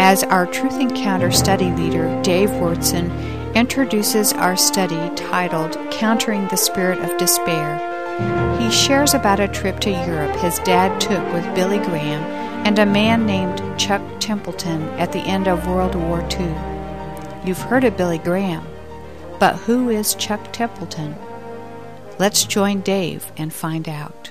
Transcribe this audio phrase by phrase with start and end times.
[0.00, 6.98] as our Truth Encounter study leader, Dave Wyrtzen, introduces our study titled Countering the Spirit
[7.00, 7.76] of Despair.
[8.58, 12.22] He shares about a trip to Europe his dad took with Billy Graham
[12.64, 16.54] and a man named Chuck Templeton at the end of World War II.
[17.44, 18.66] You've heard of Billy Graham,
[19.38, 21.14] but who is Chuck Templeton?
[22.18, 24.30] Let's join Dave and find out.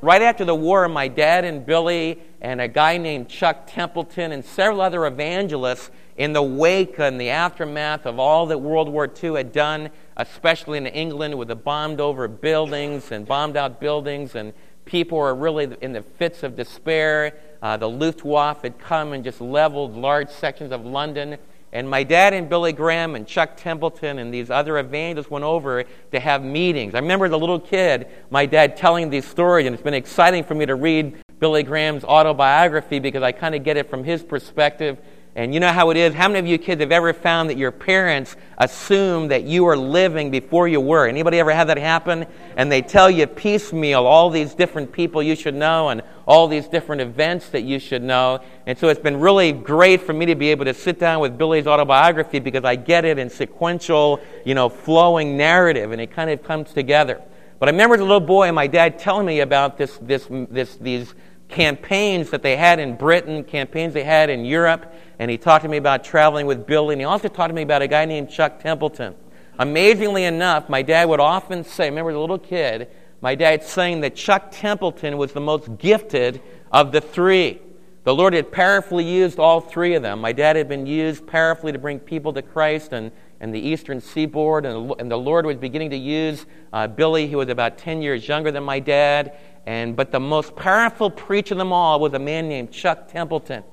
[0.00, 4.44] Right after the war, my dad and Billy and a guy named Chuck Templeton and
[4.44, 9.34] several other evangelists in the wake and the aftermath of all that World War II
[9.34, 14.52] had done, especially in England with the bombed over buildings and bombed out buildings, and
[14.84, 17.34] people were really in the fits of despair.
[17.60, 21.36] Uh, the Luftwaffe had come and just leveled large sections of London.
[21.72, 25.84] And my dad and Billy Graham and Chuck Templeton and these other evangelists went over
[26.12, 26.94] to have meetings.
[26.94, 30.44] I remember as a little kid, my dad telling these stories, and it's been exciting
[30.44, 34.22] for me to read Billy Graham's autobiography because I kind of get it from his
[34.22, 34.98] perspective.
[35.36, 36.14] And you know how it is.
[36.14, 39.76] How many of you kids have ever found that your parents assume that you are
[39.76, 41.06] living before you were?
[41.06, 42.24] Anybody ever had that happen?
[42.56, 46.68] And they tell you piecemeal all these different people you should know and all these
[46.68, 48.40] different events that you should know.
[48.64, 51.36] And so it's been really great for me to be able to sit down with
[51.36, 56.30] Billy's autobiography because I get it in sequential, you know, flowing narrative and it kind
[56.30, 57.20] of comes together.
[57.58, 60.76] But I remember as a little boy my dad telling me about this, this, this,
[60.76, 61.14] these
[61.48, 65.68] campaigns that they had in Britain, campaigns they had in Europe, and he talked to
[65.68, 68.30] me about traveling with Billy, and he also talked to me about a guy named
[68.30, 69.14] Chuck Templeton.
[69.58, 72.88] Amazingly enough, my dad would often say, remember as a little kid,
[73.20, 77.60] my dad saying that Chuck Templeton was the most gifted of the three.
[78.04, 80.20] The Lord had powerfully used all three of them.
[80.20, 83.10] My dad had been used powerfully to bring people to Christ and,
[83.40, 87.38] and the eastern seaboard, and, and the Lord was beginning to use uh, Billy, who
[87.38, 89.36] was about 10 years younger than my dad,
[89.66, 93.64] and, but the most powerful preacher of them all was a man named Chuck Templeton.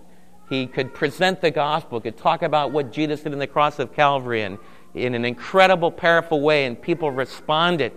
[0.49, 3.93] He could present the gospel, could talk about what Jesus did in the cross of
[3.93, 4.57] Calvary and,
[4.93, 7.93] in an incredible, powerful way, and people responded.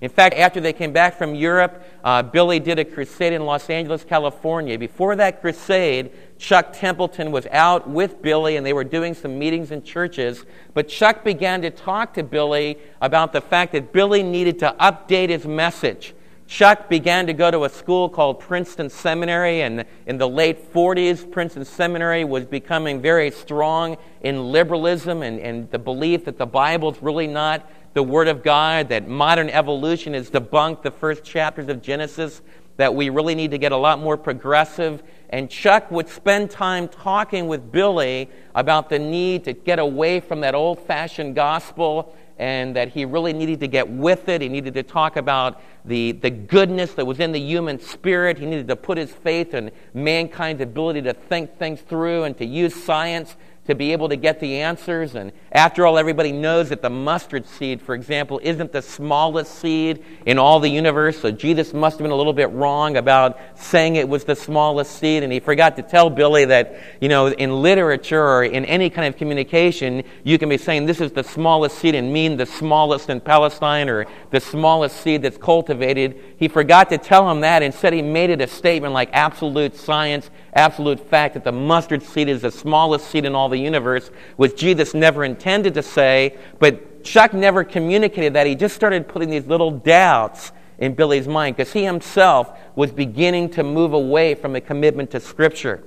[0.00, 3.68] In fact, after they came back from Europe, uh, Billy did a crusade in Los
[3.68, 4.78] Angeles, California.
[4.78, 9.72] Before that crusade, Chuck Templeton was out with Billy and they were doing some meetings
[9.72, 10.46] in churches.
[10.72, 15.28] But Chuck began to talk to Billy about the fact that Billy needed to update
[15.28, 16.14] his message.
[16.50, 21.30] Chuck began to go to a school called Princeton Seminary, and in the late 40s,
[21.30, 26.90] Princeton Seminary was becoming very strong in liberalism and, and the belief that the Bible
[26.90, 31.68] is really not the Word of God, that modern evolution has debunked the first chapters
[31.68, 32.42] of Genesis,
[32.78, 35.04] that we really need to get a lot more progressive.
[35.28, 40.40] And Chuck would spend time talking with Billy about the need to get away from
[40.40, 44.40] that old fashioned gospel and that he really needed to get with it.
[44.40, 48.38] He needed to talk about the, the goodness that was in the human spirit.
[48.38, 52.46] He needed to put his faith in mankind's ability to think things through and to
[52.46, 53.36] use science
[53.70, 55.14] to be able to get the answers.
[55.14, 60.04] And after all, everybody knows that the mustard seed, for example, isn't the smallest seed
[60.26, 61.18] in all the universe.
[61.18, 64.98] So Jesus must have been a little bit wrong about saying it was the smallest
[64.98, 65.22] seed.
[65.22, 69.08] And he forgot to tell Billy that, you know, in literature or in any kind
[69.08, 73.08] of communication, you can be saying this is the smallest seed and mean the smallest
[73.08, 76.20] in Palestine or the smallest seed that's cultivated.
[76.36, 77.62] He forgot to tell him that.
[77.62, 82.28] Instead, he made it a statement like absolute science, absolute fact that the mustard seed
[82.28, 87.04] is the smallest seed in all the universe, which Jesus never intended to say, but
[87.04, 88.46] Chuck never communicated that.
[88.46, 93.50] He just started putting these little doubts in Billy's mind because he himself was beginning
[93.50, 95.84] to move away from a commitment to Scripture.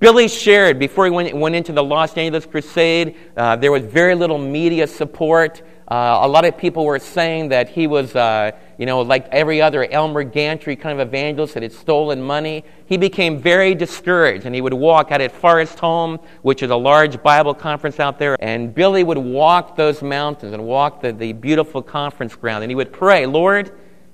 [0.00, 4.14] Billy shared before he went, went into the Los Angeles crusade, uh, there was very
[4.14, 5.62] little media support.
[5.88, 9.62] Uh, a lot of people were saying that he was, uh, you know, like every
[9.62, 12.64] other Elmer Gantry kind of evangelist that had stolen money.
[12.86, 16.76] He became very discouraged, and he would walk out at Forest Home, which is a
[16.76, 21.32] large Bible conference out there, and Billy would walk those mountains and walk the, the
[21.32, 23.72] beautiful conference ground, and he would pray, Lord,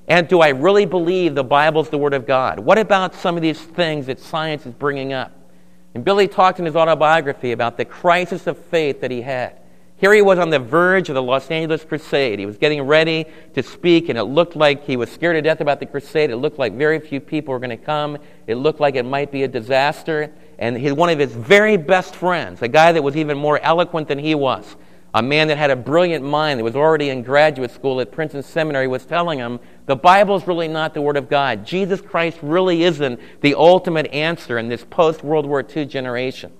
[0.08, 2.58] and do I really believe the Bible's the Word of God?
[2.58, 5.30] What about some of these things that science is bringing up?
[5.94, 9.59] And Billy talked in his autobiography about the crisis of faith that he had.
[10.00, 12.38] Here he was on the verge of the Los Angeles crusade.
[12.38, 15.60] He was getting ready to speak, and it looked like he was scared to death
[15.60, 16.30] about the crusade.
[16.30, 18.16] It looked like very few people were going to come.
[18.46, 20.32] It looked like it might be a disaster.
[20.58, 24.08] And he, one of his very best friends, a guy that was even more eloquent
[24.08, 24.74] than he was,
[25.12, 28.42] a man that had a brilliant mind that was already in graduate school at Princeton
[28.42, 31.66] Seminary, was telling him the Bible is really not the Word of God.
[31.66, 36.52] Jesus Christ really isn't the ultimate answer in this post World War II generation.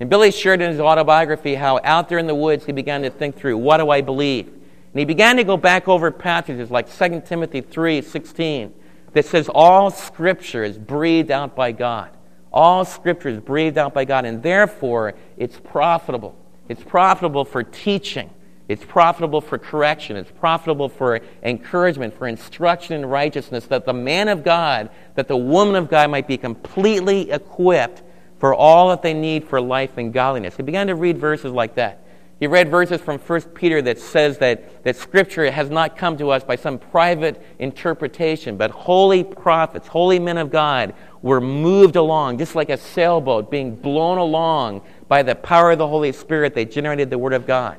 [0.00, 3.10] And Billy shared in his autobiography how out there in the woods he began to
[3.10, 4.46] think through, what do I believe?
[4.46, 8.74] And he began to go back over passages like 2 Timothy 3 16
[9.12, 12.10] that says all scripture is breathed out by God.
[12.52, 16.34] All Scripture is breathed out by God, and therefore it's profitable.
[16.68, 18.30] It's profitable for teaching.
[18.68, 20.16] It's profitable for correction.
[20.16, 25.36] It's profitable for encouragement, for instruction in righteousness, that the man of God, that the
[25.36, 28.02] woman of God might be completely equipped
[28.38, 30.56] for all that they need for life and godliness.
[30.56, 32.04] He began to read verses like that.
[32.40, 36.30] He read verses from 1 Peter that says that, that Scripture has not come to
[36.30, 42.38] us by some private interpretation, but holy prophets, holy men of God were moved along,
[42.38, 46.54] just like a sailboat being blown along by the power of the Holy Spirit.
[46.54, 47.78] They generated the Word of God.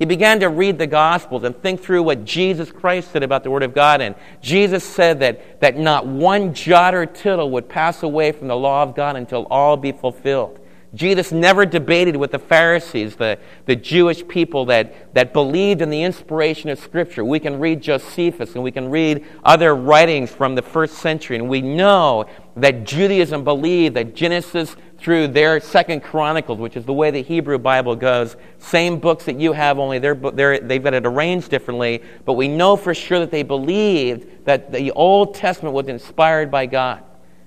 [0.00, 3.50] He began to read the Gospels and think through what Jesus Christ said about the
[3.50, 4.00] Word of God.
[4.00, 8.56] And Jesus said that, that not one jot or tittle would pass away from the
[8.56, 10.58] law of God until all be fulfilled.
[10.94, 16.02] Jesus never debated with the Pharisees, the, the Jewish people that, that believed in the
[16.02, 17.22] inspiration of Scripture.
[17.22, 21.48] We can read Josephus and we can read other writings from the first century, and
[21.48, 22.24] we know
[22.56, 27.58] that Judaism believed that Genesis through their Second Chronicles, which is the way the Hebrew
[27.58, 32.02] Bible goes, same books that you have, only they're, they're, they've got it arranged differently,
[32.26, 36.66] but we know for sure that they believed that the Old Testament was inspired by
[36.66, 37.02] God.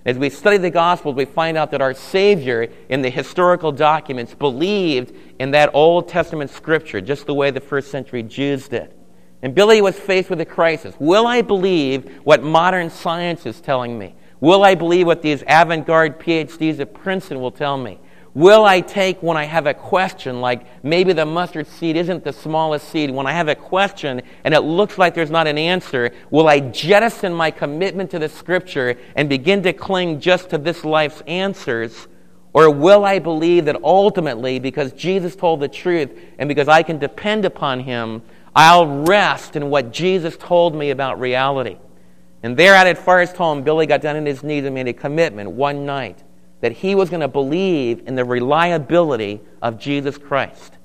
[0.06, 4.34] As we study the Gospels, we find out that our Savior in the historical documents
[4.34, 8.94] believed in that Old Testament scripture, just the way the first century Jews did.
[9.42, 10.96] And Billy was faced with a crisis.
[11.00, 14.16] Will I believe what modern science is telling me?
[14.44, 17.98] Will I believe what these avant garde PhDs at Princeton will tell me?
[18.34, 22.34] Will I take when I have a question, like maybe the mustard seed isn't the
[22.34, 26.12] smallest seed, when I have a question and it looks like there's not an answer,
[26.30, 30.84] will I jettison my commitment to the scripture and begin to cling just to this
[30.84, 32.10] life's answers?
[32.51, 37.00] Or will I believe that ultimately, because Jesus told the truth and because I can
[37.00, 38.22] depend upon him,
[38.54, 41.78] I'll rest in what Jesus told me about reality?
[42.44, 45.51] And there at Forest Home, Billy got down on his knees and made a commitment
[45.51, 46.22] one night
[46.60, 50.78] that he was going to believe in the reliability of Jesus Christ.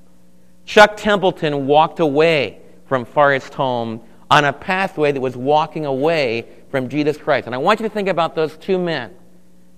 [0.65, 4.01] Chuck Templeton walked away from Forest Home
[4.31, 7.47] on a pathway that was walking away from Jesus Christ.
[7.47, 9.15] And I want you to think about those two men.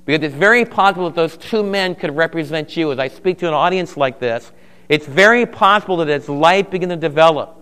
[0.05, 2.91] Because it's very possible that those two men could represent you.
[2.93, 4.51] As I speak to an audience like this,
[4.89, 7.60] it's very possible that as life begins to develop,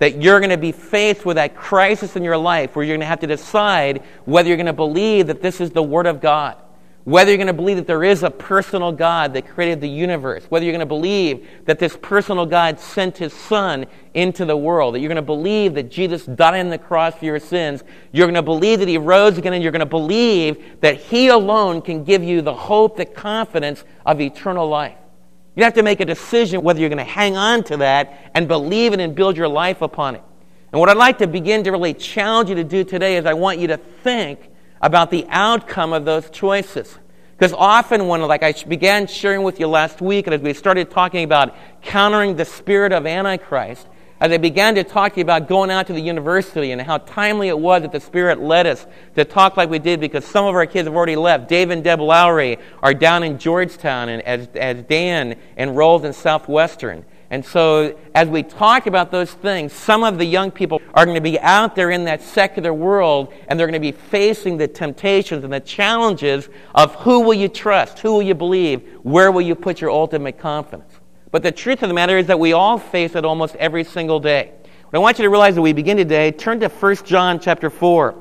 [0.00, 3.00] that you're going to be faced with that crisis in your life where you're going
[3.00, 6.20] to have to decide whether you're going to believe that this is the Word of
[6.20, 6.56] God
[7.04, 10.44] whether you're going to believe that there is a personal God that created the universe,
[10.48, 14.94] whether you're going to believe that this personal God sent his Son into the world,
[14.94, 17.82] that you're going to believe that Jesus died on the cross for your sins,
[18.12, 21.28] you're going to believe that he rose again, and you're going to believe that he
[21.28, 24.99] alone can give you the hope, the confidence of eternal life.
[25.60, 28.48] You have to make a decision whether you're going to hang on to that and
[28.48, 30.22] believe it and build your life upon it.
[30.72, 33.34] And what I'd like to begin to really challenge you to do today is I
[33.34, 34.40] want you to think
[34.80, 36.98] about the outcome of those choices.
[37.32, 40.90] Because often, when, like I began sharing with you last week, and as we started
[40.90, 43.86] talking about countering the spirit of Antichrist,
[44.20, 46.98] as I began to talk to you about going out to the university and how
[46.98, 50.44] timely it was that the Spirit led us to talk like we did because some
[50.44, 51.48] of our kids have already left.
[51.48, 57.04] Dave and Deb Lowry are down in Georgetown, and as, as Dan enrolled in Southwestern.
[57.32, 61.14] And so, as we talk about those things, some of the young people are going
[61.14, 64.66] to be out there in that secular world and they're going to be facing the
[64.66, 68.00] temptations and the challenges of who will you trust?
[68.00, 68.82] Who will you believe?
[69.04, 70.89] Where will you put your ultimate confidence?
[71.30, 74.18] But the truth of the matter is that we all face it almost every single
[74.18, 74.52] day.
[74.90, 77.70] What I want you to realize as we begin today, turn to 1 John chapter
[77.70, 78.14] 4.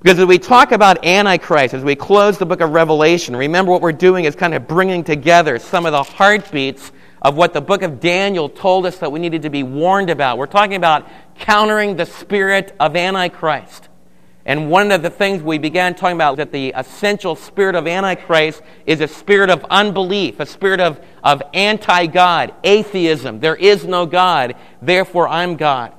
[0.00, 3.82] Because as we talk about Antichrist, as we close the book of Revelation, remember what
[3.82, 7.82] we're doing is kind of bringing together some of the heartbeats of what the book
[7.82, 10.38] of Daniel told us that we needed to be warned about.
[10.38, 11.08] We're talking about
[11.38, 13.88] countering the spirit of Antichrist.
[14.44, 18.62] And one of the things we began talking about that the essential spirit of Antichrist
[18.86, 23.38] is a spirit of unbelief, a spirit of, of anti God, atheism.
[23.38, 25.92] There is no God, therefore I'm God.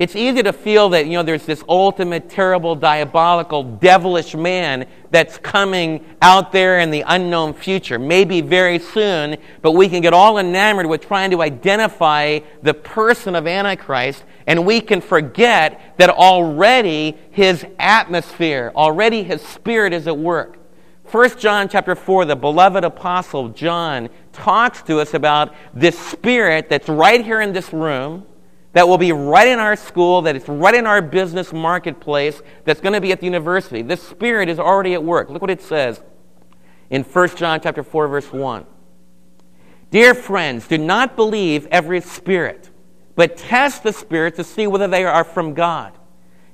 [0.00, 5.36] It's easy to feel that, you know, there's this ultimate, terrible, diabolical, devilish man that's
[5.36, 10.38] coming out there in the unknown future, maybe very soon, but we can get all
[10.38, 17.18] enamored with trying to identify the person of Antichrist, and we can forget that already
[17.30, 20.56] his atmosphere, already his spirit is at work.
[21.12, 26.88] 1 John chapter 4, the beloved apostle John talks to us about this spirit that's
[26.88, 28.24] right here in this room
[28.72, 32.80] that will be right in our school, that it's right in our business marketplace, that's
[32.80, 33.82] going to be at the university.
[33.82, 35.28] This spirit is already at work.
[35.28, 36.00] Look what it says
[36.88, 38.66] in 1 John chapter 4 verse 1.
[39.90, 42.70] Dear friends, do not believe every spirit,
[43.16, 45.92] but test the spirits to see whether they are from God.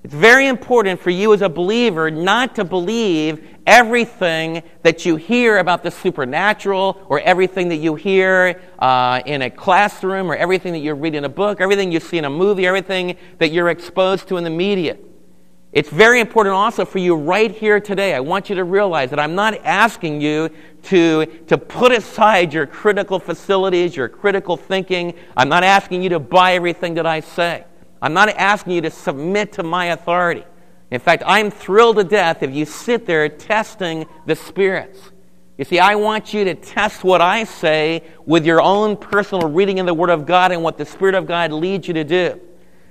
[0.07, 5.59] It's very important for you as a believer not to believe everything that you hear
[5.59, 10.79] about the supernatural or everything that you hear uh, in a classroom or everything that
[10.79, 14.29] you read in a book, everything you see in a movie, everything that you're exposed
[14.29, 14.97] to in the media.
[15.73, 18.15] It's very important also for you right here today.
[18.15, 20.51] I want you to realize that I'm not asking you
[20.85, 25.15] to, to put aside your critical facilities, your critical thinking.
[25.37, 27.65] I'm not asking you to buy everything that I say.
[28.00, 30.45] I'm not asking you to submit to my authority.
[30.91, 35.00] In fact, I'm thrilled to death if you sit there testing the spirits.
[35.59, 39.81] You see, I want you to test what I say with your own personal reading
[39.81, 42.41] of the Word of God and what the Spirit of God leads you to do.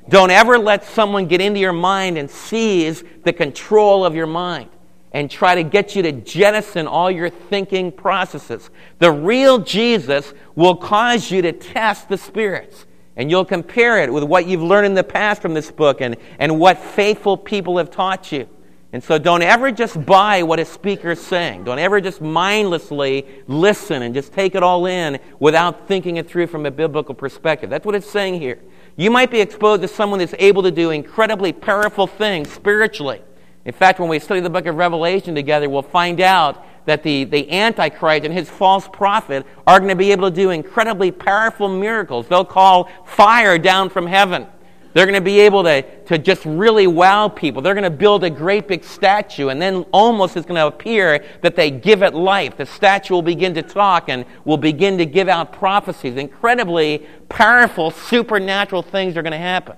[0.09, 4.69] Don't ever let someone get into your mind and seize the control of your mind
[5.11, 8.69] and try to get you to jettison all your thinking processes.
[8.99, 12.85] The real Jesus will cause you to test the spirits.
[13.17, 16.17] And you'll compare it with what you've learned in the past from this book and,
[16.37, 18.49] and what faithful people have taught you.
[18.91, 21.65] And so don't ever just buy what a speaker is saying.
[21.65, 26.47] Don't ever just mindlessly listen and just take it all in without thinking it through
[26.47, 27.69] from a biblical perspective.
[27.69, 28.59] That's what it's saying here.
[28.95, 33.21] You might be exposed to someone that's able to do incredibly powerful things spiritually.
[33.65, 37.23] In fact, when we study the book of Revelation together, we'll find out that the,
[37.25, 41.67] the Antichrist and his false prophet are going to be able to do incredibly powerful
[41.67, 42.27] miracles.
[42.27, 44.47] They'll call fire down from heaven.
[44.95, 47.61] They're going to be able to, to just really wow people.
[47.61, 51.25] They're going to build a great big statue, and then almost it's going to appear
[51.41, 52.55] that they give it life.
[52.55, 56.15] The statue will begin to talk and will begin to give out prophecies.
[56.15, 59.75] Incredibly powerful, supernatural things are going to happen.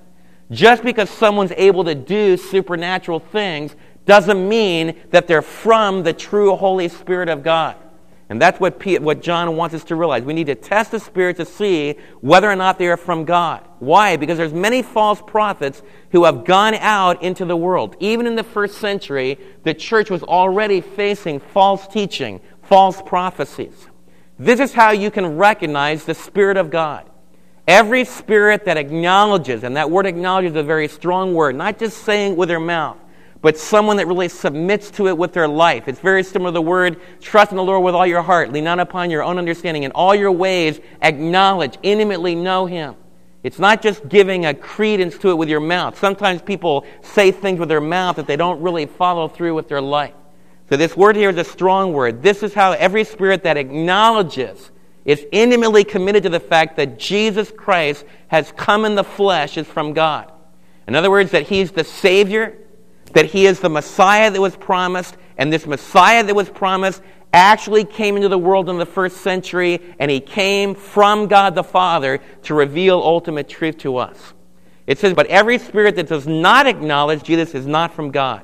[0.51, 3.75] Just because someone's able to do supernatural things
[4.07, 7.75] doesn't mean that they're from the true Holy Spirit of God.
[8.29, 10.23] And that's what, P- what John wants us to realize.
[10.23, 13.65] We need to test the Spirit to see whether or not they are from God.
[13.79, 14.17] Why?
[14.17, 17.95] Because there's many false prophets who have gone out into the world.
[17.99, 23.87] Even in the first century, the church was already facing false teaching, false prophecies.
[24.39, 27.09] This is how you can recognize the Spirit of God.
[27.67, 31.97] Every spirit that acknowledges, and that word acknowledges is a very strong word, not just
[32.03, 32.97] saying with their mouth,
[33.41, 35.87] but someone that really submits to it with their life.
[35.87, 38.63] It's very similar to the word trust in the Lord with all your heart, lean
[38.63, 39.83] not upon your own understanding.
[39.83, 42.95] In all your ways, acknowledge, intimately know Him.
[43.43, 45.97] It's not just giving a credence to it with your mouth.
[45.97, 49.81] Sometimes people say things with their mouth that they don't really follow through with their
[49.81, 50.13] life.
[50.69, 52.21] So this word here is a strong word.
[52.21, 54.71] This is how every spirit that acknowledges
[55.05, 59.65] is intimately committed to the fact that Jesus Christ has come in the flesh is
[59.65, 60.29] from God.
[60.85, 62.57] In other words, that He's the Savior,
[63.13, 67.01] that he is the Messiah that was promised, and this Messiah that was promised
[67.33, 71.63] actually came into the world in the first century, and he came from God the
[71.63, 74.33] Father to reveal ultimate truth to us.
[74.85, 78.43] It says, But every spirit that does not acknowledge Jesus is not from God.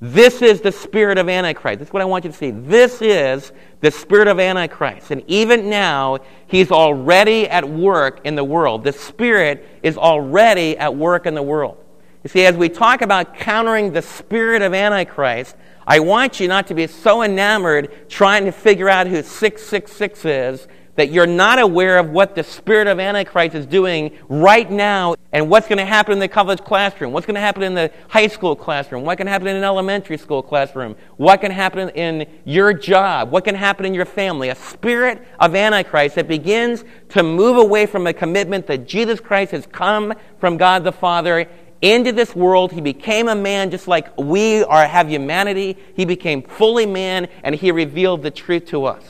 [0.00, 1.78] This is the spirit of Antichrist.
[1.78, 2.50] That's what I want you to see.
[2.50, 5.10] This is the spirit of Antichrist.
[5.10, 8.84] And even now, he's already at work in the world.
[8.84, 11.83] The spirit is already at work in the world.
[12.24, 16.66] You see, as we talk about countering the spirit of Antichrist, I want you not
[16.68, 20.66] to be so enamored trying to figure out who 666 is
[20.96, 25.50] that you're not aware of what the spirit of Antichrist is doing right now and
[25.50, 28.28] what's going to happen in the college classroom, what's going to happen in the high
[28.28, 32.72] school classroom, what can happen in an elementary school classroom, what can happen in your
[32.72, 34.48] job, what can happen in your family.
[34.48, 39.50] A spirit of Antichrist that begins to move away from a commitment that Jesus Christ
[39.50, 41.48] has come from God the Father
[41.84, 42.72] into this world.
[42.72, 45.76] He became a man just like we are, have humanity.
[45.94, 49.04] He became fully man and he revealed the truth to us.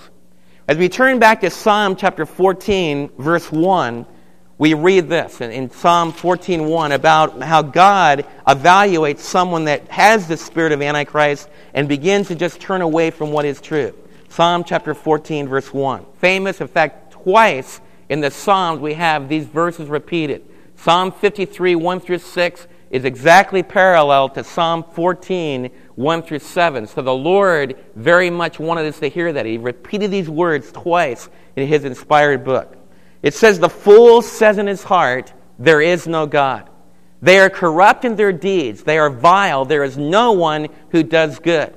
[0.67, 4.07] As we turn back to Psalm chapter 14, verse 1,
[4.59, 10.37] we read this in, in Psalm 14:1 about how God evaluates someone that has the
[10.37, 13.95] spirit of Antichrist and begins to just turn away from what is true.
[14.31, 16.07] Psalm chapter 14, verse 1.
[16.19, 20.45] Famous, in fact, twice in the Psalms we have these verses repeated.
[20.85, 26.87] Psalm 53, 1 through 6 is exactly parallel to Psalm 14, 1 through 7.
[26.87, 29.47] So the Lord very much wanted us to hear that.
[29.47, 32.77] He repeated these words twice in his inspired book.
[33.23, 36.69] It says, The fool says in his heart, There is no God.
[37.23, 38.83] They are corrupt in their deeds.
[38.83, 39.65] They are vile.
[39.65, 41.75] There is no one who does good.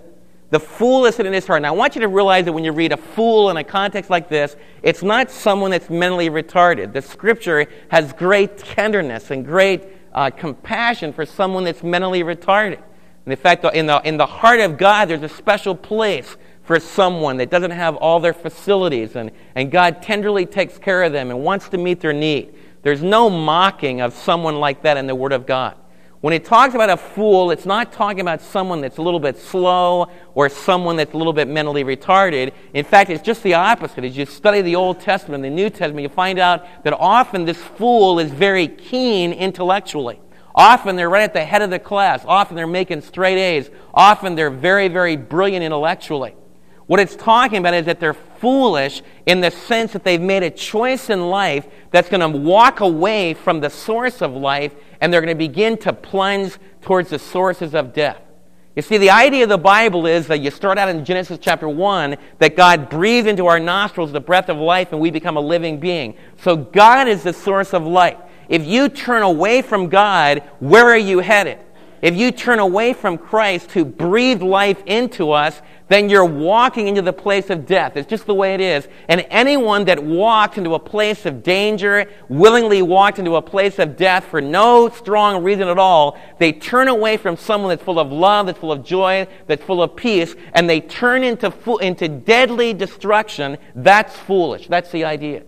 [0.49, 1.61] The fool is in his heart.
[1.61, 4.09] Now, I want you to realize that when you read a fool in a context
[4.09, 6.93] like this, it's not someone that's mentally retarded.
[6.93, 12.81] The scripture has great tenderness and great uh, compassion for someone that's mentally retarded.
[13.25, 16.79] And in fact, in the, in the heart of God, there's a special place for
[16.79, 21.29] someone that doesn't have all their facilities, and, and God tenderly takes care of them
[21.29, 22.53] and wants to meet their need.
[22.83, 25.75] There's no mocking of someone like that in the Word of God.
[26.19, 29.37] When it talks about a fool, it's not talking about someone that's a little bit
[29.37, 32.53] slow or someone that's a little bit mentally retarded.
[32.73, 34.03] In fact, it's just the opposite.
[34.03, 37.45] As you study the Old Testament and the New Testament, you find out that often
[37.45, 40.19] this fool is very keen intellectually.
[40.55, 42.25] Often they're right at the head of the class.
[42.25, 43.69] Often they're making straight A's.
[43.93, 46.35] Often they're very, very brilliant intellectually.
[46.87, 50.49] What it's talking about is that they're foolish in the sense that they've made a
[50.49, 55.21] choice in life that's going to walk away from the source of life and they're
[55.21, 58.21] going to begin to plunge towards the sources of death.
[58.75, 61.67] You see, the idea of the Bible is that you start out in Genesis chapter
[61.67, 65.41] 1 that God breathed into our nostrils the breath of life and we become a
[65.41, 66.15] living being.
[66.37, 68.17] So God is the source of life.
[68.49, 71.57] If you turn away from God, where are you headed?
[72.01, 77.01] If you turn away from Christ who breathed life into us, then you're walking into
[77.01, 77.95] the place of death.
[77.95, 78.87] It's just the way it is.
[79.07, 83.95] And anyone that walks into a place of danger, willingly walks into a place of
[83.95, 88.11] death for no strong reason at all, they turn away from someone that's full of
[88.11, 92.73] love, that's full of joy, that's full of peace, and they turn into, into deadly
[92.73, 93.57] destruction.
[93.73, 94.67] That's foolish.
[94.67, 95.43] That's the idea.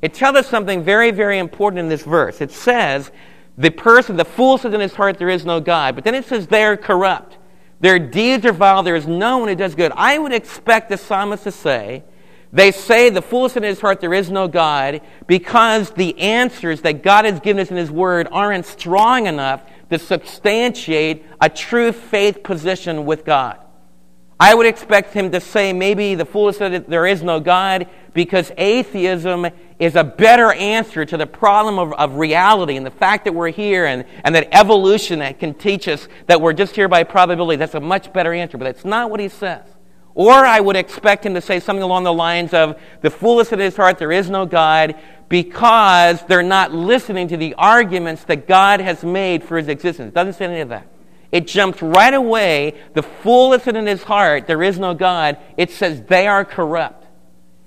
[0.00, 2.40] It tells us something very, very important in this verse.
[2.40, 3.10] It says,
[3.58, 5.94] the person, the fool says in his heart, there is no God.
[5.94, 7.38] But then it says they're corrupt.
[7.80, 8.82] Their deeds are vile.
[8.82, 9.92] There is no one who does good.
[9.94, 12.04] I would expect the psalmist to say,
[12.52, 16.82] they say the fool said in his heart, there is no God, because the answers
[16.82, 21.92] that God has given us in his word aren't strong enough to substantiate a true
[21.92, 23.58] faith position with God.
[24.38, 28.52] I would expect him to say maybe the fool said there is no God because
[28.56, 29.46] atheism
[29.78, 33.50] is a better answer to the problem of, of reality and the fact that we're
[33.50, 37.56] here and, and that evolution that can teach us that we're just here by probability.
[37.56, 39.64] That's a much better answer, but that's not what he says.
[40.14, 43.58] Or I would expect him to say something along the lines of the fool said
[43.58, 44.94] in his heart, there is no God
[45.28, 50.08] because they're not listening to the arguments that God has made for his existence.
[50.08, 50.86] It doesn't say any of that.
[51.32, 52.74] It jumps right away.
[52.92, 55.38] The fool is in his heart, there is no God.
[55.56, 57.01] It says they are corrupt.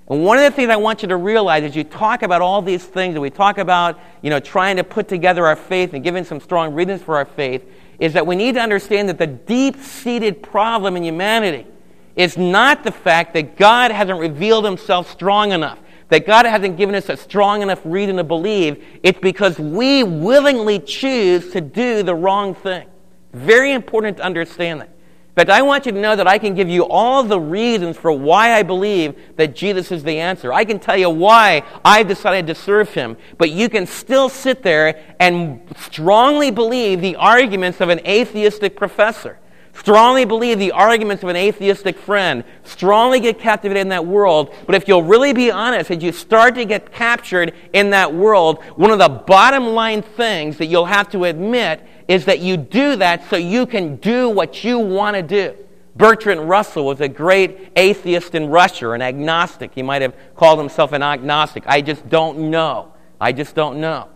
[0.08, 2.62] And one of the things I want you to realize as you talk about all
[2.62, 6.04] these things, and we talk about, you know, trying to put together our faith and
[6.04, 9.26] giving some strong reasons for our faith, is that we need to understand that the
[9.26, 11.66] deep-seated problem in humanity
[12.14, 16.94] is not the fact that God hasn't revealed himself strong enough, that God hasn't given
[16.94, 18.84] us a strong enough reason to believe.
[19.02, 22.86] It's because we willingly choose to do the wrong thing.
[23.32, 24.90] Very important to understand that.
[25.36, 28.10] Fact, I want you to know that I can give you all the reasons for
[28.10, 30.50] why I believe that Jesus is the answer.
[30.50, 33.18] I can tell you why I've decided to serve him.
[33.36, 39.38] But you can still sit there and strongly believe the arguments of an atheistic professor
[39.78, 44.54] strongly believe the arguments of an atheistic friend, strongly get captivated in that world.
[44.64, 48.62] But if you'll really be honest, as you start to get captured in that world,
[48.76, 52.96] one of the bottom line things that you'll have to admit is that you do
[52.96, 55.56] that so you can do what you want to do.
[55.96, 59.72] Bertrand Russell was a great atheist in Russia, an agnostic.
[59.74, 61.64] He might have called himself an agnostic.
[61.66, 62.92] I just don't know.
[63.20, 64.08] I just don't know.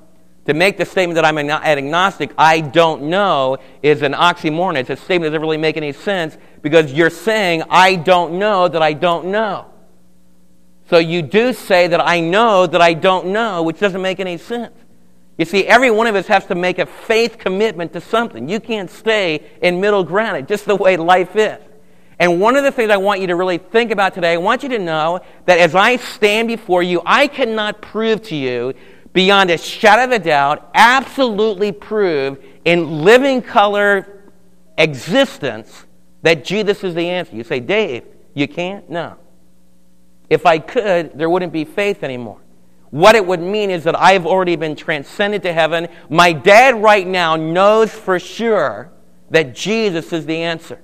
[0.46, 4.76] To make the statement that I'm an agnostic, I don't know, is an oxymoron.
[4.76, 8.68] It's a statement that doesn't really make any sense because you're saying, I don't know
[8.68, 9.66] that I don't know.
[10.88, 14.38] So you do say that I know that I don't know, which doesn't make any
[14.38, 14.74] sense.
[15.40, 18.46] You see, every one of us has to make a faith commitment to something.
[18.46, 20.36] You can't stay in middle ground.
[20.36, 21.56] It's just the way life is.
[22.18, 24.62] And one of the things I want you to really think about today, I want
[24.62, 28.74] you to know that as I stand before you, I cannot prove to you
[29.14, 34.20] beyond a shadow of a doubt, absolutely prove in living color
[34.76, 35.86] existence
[36.20, 37.34] that Jesus is the answer.
[37.34, 38.90] You say, Dave, you can't?
[38.90, 39.16] No.
[40.28, 42.40] If I could, there wouldn't be faith anymore.
[42.90, 45.88] What it would mean is that I've already been transcended to heaven.
[46.08, 48.90] My dad right now knows for sure
[49.30, 50.80] that Jesus is the answer.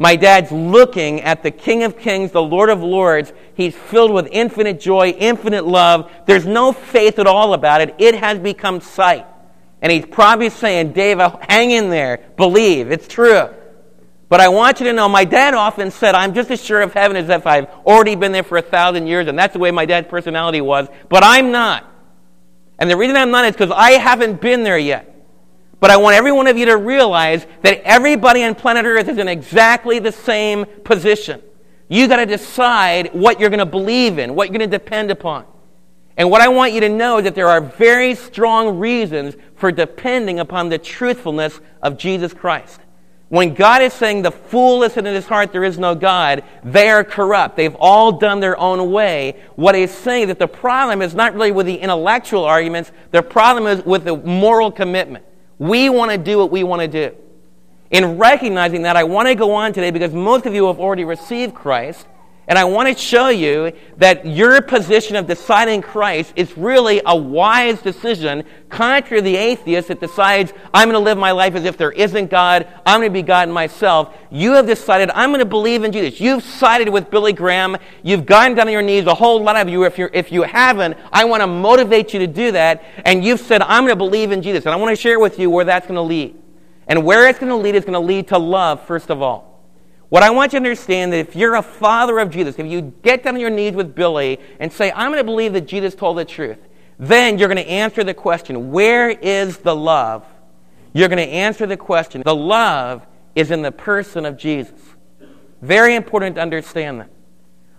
[0.00, 3.32] My dad's looking at the King of Kings, the Lord of Lords.
[3.54, 6.10] He's filled with infinite joy, infinite love.
[6.26, 7.94] There's no faith at all about it.
[7.98, 9.26] It has become sight.
[9.82, 12.24] And he's probably saying, Dave, hang in there.
[12.36, 12.92] Believe.
[12.92, 13.48] It's true.
[14.28, 16.92] But I want you to know, my dad often said, I'm just as sure of
[16.92, 19.26] heaven as if I've already been there for a thousand years.
[19.26, 20.86] And that's the way my dad's personality was.
[21.08, 21.90] But I'm not.
[22.78, 25.14] And the reason I'm not is because I haven't been there yet.
[25.80, 29.16] But I want every one of you to realize that everybody on planet Earth is
[29.16, 31.40] in exactly the same position.
[31.88, 35.10] You got to decide what you're going to believe in, what you're going to depend
[35.10, 35.46] upon.
[36.18, 39.70] And what I want you to know is that there are very strong reasons for
[39.70, 42.80] depending upon the truthfulness of Jesus Christ.
[43.28, 46.88] When God is saying the fool is in his heart, there is no God, they
[46.88, 47.56] are corrupt.
[47.56, 49.36] They've all done their own way.
[49.54, 53.66] What he's saying that the problem is not really with the intellectual arguments, the problem
[53.66, 55.26] is with the moral commitment.
[55.58, 57.14] We want to do what we want to do.
[57.90, 61.04] In recognizing that, I want to go on today because most of you have already
[61.04, 62.06] received Christ.
[62.48, 67.14] And I want to show you that your position of deciding Christ is really a
[67.14, 71.66] wise decision, contrary to the atheist that decides, I'm going to live my life as
[71.66, 74.16] if there isn't God, I'm going to be God in myself.
[74.30, 76.20] You have decided, I'm going to believe in Jesus.
[76.20, 77.76] You've sided with Billy Graham.
[78.02, 79.84] You've gotten down on your knees, a whole lot of you.
[79.84, 82.82] If, you're, if you haven't, I want to motivate you to do that.
[83.04, 84.64] And you've said, I'm going to believe in Jesus.
[84.64, 86.34] And I want to share with you where that's going to lead.
[86.86, 89.47] And where it's going to lead is going to lead to love, first of all.
[90.08, 92.94] What I want you to understand that if you're a father of Jesus, if you
[93.02, 95.94] get down on your knees with Billy and say, I'm going to believe that Jesus
[95.94, 96.58] told the truth,
[96.98, 100.24] then you're going to answer the question, where is the love?
[100.94, 102.22] You're going to answer the question.
[102.24, 104.80] The love is in the person of Jesus.
[105.60, 107.10] Very important to understand that.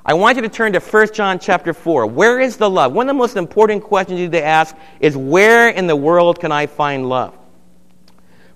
[0.06, 2.06] I want you to turn to 1 John chapter 4.
[2.06, 2.94] Where is the love?
[2.94, 6.40] One of the most important questions you need to ask is where in the world
[6.40, 7.36] can I find love?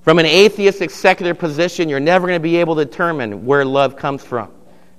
[0.04, 3.96] From an atheistic secular position, you're never going to be able to determine where love
[3.96, 4.52] comes from.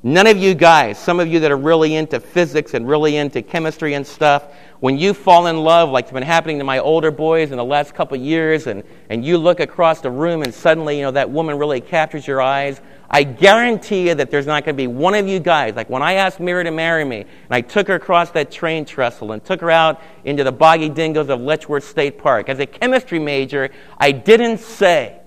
[0.02, 3.42] None of you guys, some of you that are really into physics and really into
[3.42, 4.44] chemistry and stuff,
[4.80, 7.64] when you fall in love, like it's been happening to my older boys in the
[7.64, 11.28] last couple years, and, and you look across the room and suddenly, you know, that
[11.28, 15.14] woman really captures your eyes, I guarantee you that there's not going to be one
[15.14, 15.74] of you guys.
[15.74, 18.84] Like when I asked Mary to marry me, and I took her across that train
[18.84, 22.48] trestle and took her out into the boggy dingoes of Letchworth State Park.
[22.48, 25.20] As a chemistry major, I didn't say,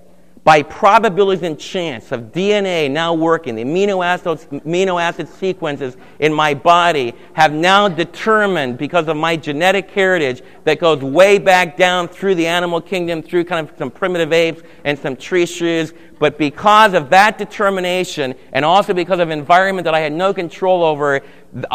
[0.48, 6.34] by probabilities and chance of DNA now working, the amino, acids, amino acid sequences in
[6.34, 12.08] my body have now determined, because of my genetic heritage that goes way back down
[12.08, 16.38] through the animal kingdom, through kind of some primitive apes and some tree shrews, but
[16.38, 21.24] because of that determination and also because of environment that I had no control over,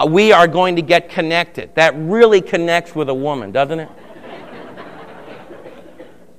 [0.09, 1.75] we are going to get connected.
[1.75, 3.91] That really connects with a woman, doesn't it?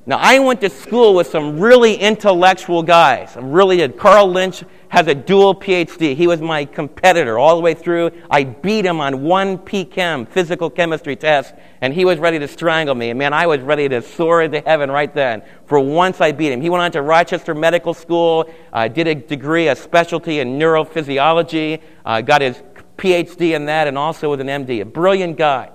[0.06, 3.38] Now, I went to school with some really intellectual guys.
[3.38, 3.98] I'm really did.
[3.98, 6.14] Carl Lynch has a dual PhD.
[6.14, 8.12] He was my competitor all the way through.
[8.30, 12.96] I beat him on one PChem, physical chemistry test, and he was ready to strangle
[12.96, 13.12] me.
[13.12, 15.42] And man, I was ready to soar into heaven right then.
[15.68, 16.60] For once I beat him.
[16.60, 21.82] He went on to Rochester Medical School, uh, did a degree, a specialty in neurophysiology,
[22.06, 22.62] uh, got his
[22.98, 24.82] PhD in that, and also with an MD.
[24.82, 25.72] A brilliant guy.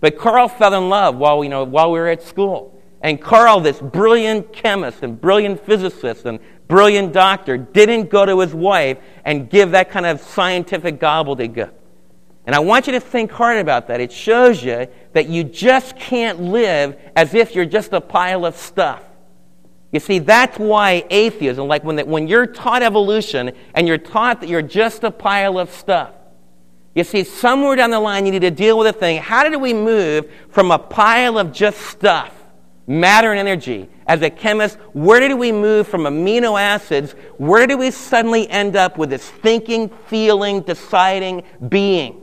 [0.00, 2.71] But Carl fell in love while, you know, while we were at school.
[3.02, 6.38] And Carl, this brilliant chemist and brilliant physicist and
[6.68, 11.72] brilliant doctor, didn't go to his wife and give that kind of scientific gobbledygook.
[12.46, 14.00] And I want you to think hard about that.
[14.00, 18.56] It shows you that you just can't live as if you're just a pile of
[18.56, 19.02] stuff.
[19.92, 24.40] You see, that's why atheism, like when, the, when you're taught evolution and you're taught
[24.40, 26.12] that you're just a pile of stuff,
[26.94, 29.20] you see, somewhere down the line you need to deal with a thing.
[29.20, 32.34] How did we move from a pile of just stuff
[32.86, 33.88] matter and energy.
[34.06, 37.12] As a chemist, where did we move from amino acids?
[37.38, 42.20] Where did we suddenly end up with this thinking, feeling, deciding being?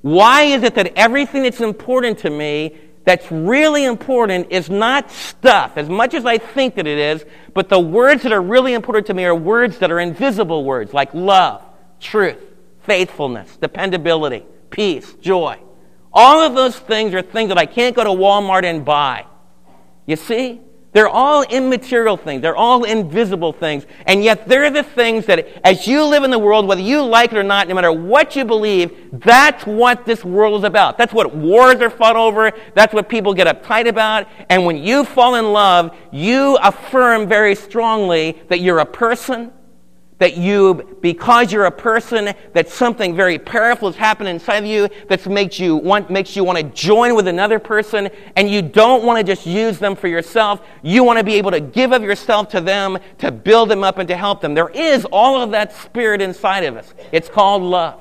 [0.00, 5.72] Why is it that everything that's important to me, that's really important, is not stuff,
[5.76, 9.06] as much as I think that it is, but the words that are really important
[9.08, 11.62] to me are words that are invisible words, like love,
[12.00, 12.38] truth,
[12.82, 15.58] faithfulness, dependability, peace, joy.
[16.12, 19.26] All of those things are things that I can't go to Walmart and buy.
[20.06, 20.60] You see?
[20.96, 22.40] They're all immaterial things.
[22.40, 23.84] They're all invisible things.
[24.06, 27.32] And yet they're the things that, as you live in the world, whether you like
[27.32, 30.96] it or not, no matter what you believe, that's what this world is about.
[30.96, 32.50] That's what wars are fought over.
[32.72, 34.26] That's what people get uptight about.
[34.48, 39.52] And when you fall in love, you affirm very strongly that you're a person,
[40.18, 44.88] that you, because you're a person, that something very powerful has happened inside of you
[45.08, 49.04] that makes you want, makes you want to join with another person, and you don't
[49.04, 50.66] want to just use them for yourself.
[50.82, 53.98] You want to be able to give of yourself to them, to build them up
[53.98, 54.54] and to help them.
[54.54, 56.94] There is all of that spirit inside of us.
[57.12, 58.00] It's called love.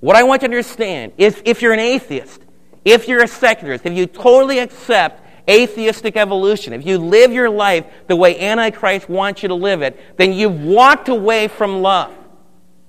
[0.00, 2.40] What I want you to understand is if you're an atheist,
[2.84, 7.86] if you're a secularist, if you totally accept atheistic evolution, if you live your life
[8.06, 12.12] the way Antichrist wants you to live it, then you've walked away from love.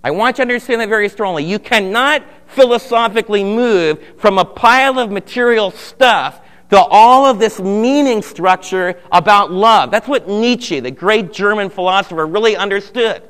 [0.03, 1.43] I want you to understand that very strongly.
[1.43, 8.21] You cannot philosophically move from a pile of material stuff to all of this meaning
[8.21, 9.91] structure about love.
[9.91, 13.23] That's what Nietzsche, the great German philosopher, really understood.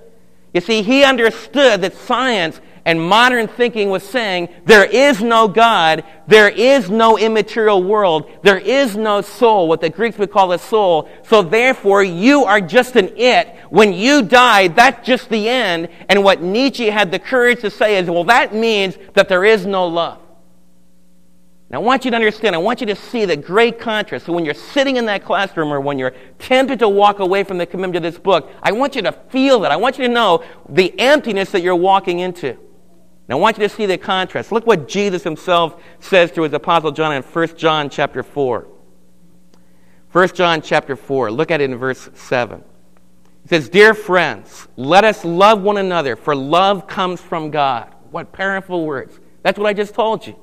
[0.53, 6.03] You see, he understood that science and modern thinking was saying there is no God,
[6.27, 10.59] there is no immaterial world, there is no soul, what the Greeks would call a
[10.59, 11.09] soul.
[11.23, 13.55] So therefore, you are just an it.
[13.69, 15.89] When you die, that's just the end.
[16.07, 19.65] And what Nietzsche had the courage to say is, well, that means that there is
[19.65, 20.19] no love.
[21.71, 24.25] Now, I want you to understand, I want you to see the great contrast.
[24.25, 27.59] So when you're sitting in that classroom or when you're tempted to walk away from
[27.59, 29.71] the commitment to this book, I want you to feel that.
[29.71, 32.57] I want you to know the emptiness that you're walking into.
[33.31, 34.51] I want you to see the contrast.
[34.51, 38.67] Look what Jesus himself says to his apostle John in 1 John chapter 4.
[40.11, 41.31] 1 John chapter 4.
[41.31, 42.63] Look at it in verse 7.
[43.43, 47.93] He says, Dear friends, let us love one another, for love comes from God.
[48.09, 49.19] What powerful words.
[49.43, 50.35] That's what I just told you.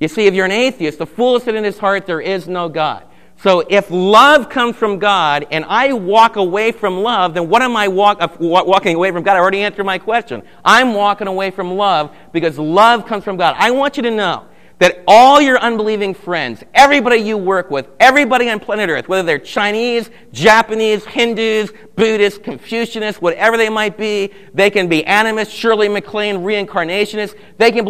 [0.00, 2.68] You see, if you're an atheist, the fool said in his heart, there is no
[2.68, 3.06] God.
[3.38, 7.76] So if love comes from God and I walk away from love, then what am
[7.76, 9.36] I walk, uh, walking away from God?
[9.36, 10.42] I already answered my question.
[10.64, 13.54] I'm walking away from love because love comes from God.
[13.58, 14.46] I want you to know
[14.78, 19.38] that all your unbelieving friends, everybody you work with, everybody on planet Earth, whether they're
[19.38, 26.36] Chinese, Japanese, Hindus, Buddhists, Confucianists, whatever they might be, they can be animists, Shirley MacLaine,
[26.36, 27.84] reincarnationists, they can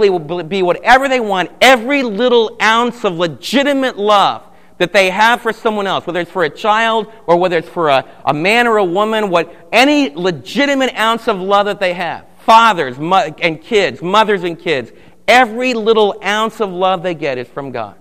[0.49, 1.51] be whatever they want.
[1.61, 4.45] Every little ounce of legitimate love
[4.79, 7.89] that they have for someone else, whether it's for a child or whether it's for
[7.89, 12.27] a, a man or a woman, what any legitimate ounce of love that they have,
[12.41, 14.93] fathers and kids, mothers and kids,
[15.29, 17.97] Every little ounce of love they get is from God.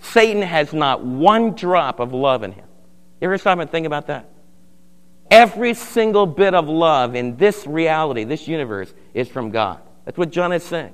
[0.00, 2.66] Satan has not one drop of love in him.
[3.20, 4.28] You ever stop and think about that?
[5.30, 9.80] Every single bit of love in this reality, this universe, is from God.
[10.04, 10.92] That's what John is saying.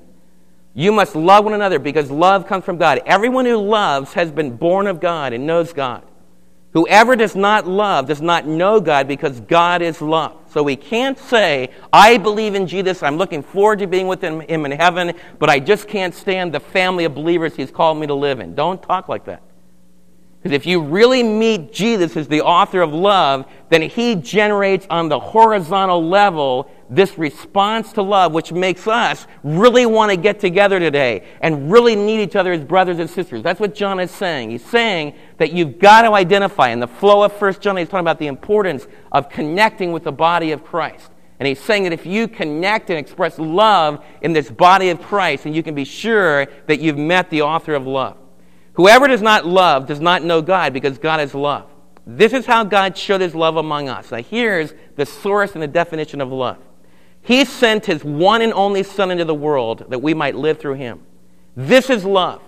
[0.74, 3.02] You must love one another because love comes from God.
[3.04, 6.02] Everyone who loves has been born of God and knows God.
[6.72, 10.34] Whoever does not love does not know God because God is love.
[10.48, 14.40] So we can't say, I believe in Jesus, I'm looking forward to being with him,
[14.40, 18.14] in heaven, but I just can't stand the family of believers he's called me to
[18.14, 18.54] live in.
[18.54, 19.42] Don't talk like that.
[20.42, 25.08] Because if you really meet Jesus as the author of love, then he generates on
[25.08, 30.80] the horizontal level this response to love, which makes us really want to get together
[30.80, 33.40] today and really need each other as brothers and sisters.
[33.44, 34.50] That's what John is saying.
[34.50, 36.70] He's saying that you've got to identify.
[36.70, 40.12] In the flow of First John, he's talking about the importance of connecting with the
[40.12, 41.12] body of Christ.
[41.38, 45.44] And he's saying that if you connect and express love in this body of Christ,
[45.44, 48.16] then you can be sure that you've met the author of love.
[48.74, 51.66] Whoever does not love does not know God because God is love.
[52.06, 54.10] This is how God showed his love among us.
[54.10, 56.58] Now, here's the source and the definition of love.
[57.22, 60.74] He sent his one and only Son into the world that we might live through
[60.74, 61.00] him.
[61.56, 62.42] This is love.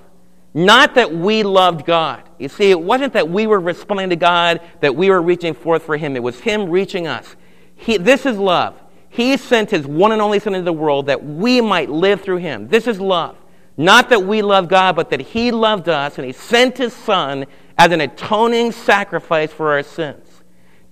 [0.53, 2.23] Not that we loved God.
[2.39, 5.83] You see, it wasn't that we were responding to God, that we were reaching forth
[5.83, 6.17] for him.
[6.17, 7.37] It was him reaching us.
[7.77, 8.81] He, this is love.
[9.09, 12.39] He sent his one and only Son into the world that we might live through
[12.39, 12.69] him.
[12.69, 13.37] This is love.
[13.77, 17.47] Not that we love God, but that He loved us and He sent His Son
[17.77, 20.43] as an atoning sacrifice for our sins.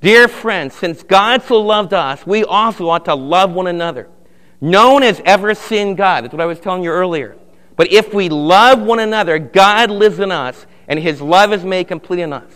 [0.00, 4.08] Dear friends, since God so loved us, we also ought to love one another.
[4.60, 6.24] No one has ever seen God.
[6.24, 7.36] That's what I was telling you earlier.
[7.76, 11.88] But if we love one another, God lives in us, and His love is made
[11.88, 12.52] complete in us.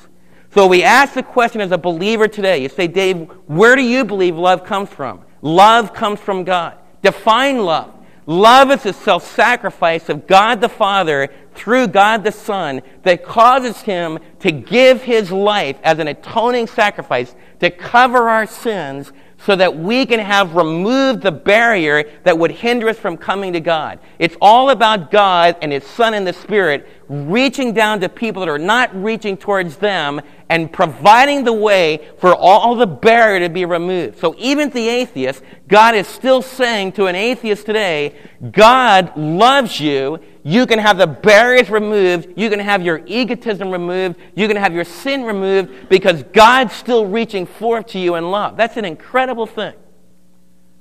[0.53, 2.63] So we ask the question as a believer today.
[2.63, 5.23] You say, Dave, where do you believe love comes from?
[5.43, 6.79] Love comes from God.
[7.03, 7.93] Define love.
[8.27, 13.83] Love is the self sacrifice of God the Father through God the Son that causes
[13.83, 19.77] him to give his life as an atoning sacrifice to cover our sins so that
[19.77, 23.99] we can have removed the barrier that would hinder us from coming to God.
[24.19, 28.49] It's all about God and His Son and the Spirit reaching down to people that
[28.49, 33.65] are not reaching towards them and providing the way for all the barrier to be
[33.65, 34.19] removed.
[34.19, 38.15] So even the atheist, God is still saying to an atheist today,
[38.53, 40.21] God loves you.
[40.45, 42.29] You can have the barriers removed.
[42.37, 44.17] You can have your egotism removed.
[44.35, 48.57] You can have your sin removed because God's still reaching forth to you in love.
[48.57, 49.75] That's an incredible thing.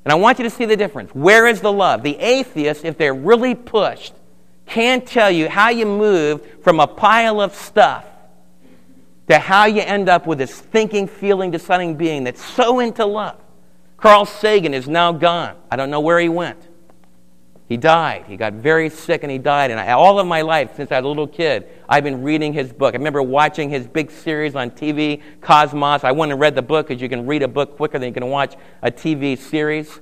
[0.04, 1.10] And I want you to see the difference.
[1.16, 2.04] Where is the love?
[2.04, 4.14] The atheist, if they're really pushed,
[4.66, 8.06] can't tell you how you move from a pile of stuff
[9.28, 13.40] to how you end up with this thinking, feeling, deciding being that's so into love.
[13.98, 15.56] Carl Sagan is now gone.
[15.72, 16.68] I don't know where he went.
[17.68, 18.26] He died.
[18.28, 19.72] He got very sick and he died.
[19.72, 22.54] And I, all of my life, since I was a little kid, I've been reading
[22.54, 22.94] his book.
[22.94, 26.04] I remember watching his big series on TV, Cosmos.
[26.04, 28.14] I went and read the book because you can read a book quicker than you
[28.14, 30.00] can watch a TV series.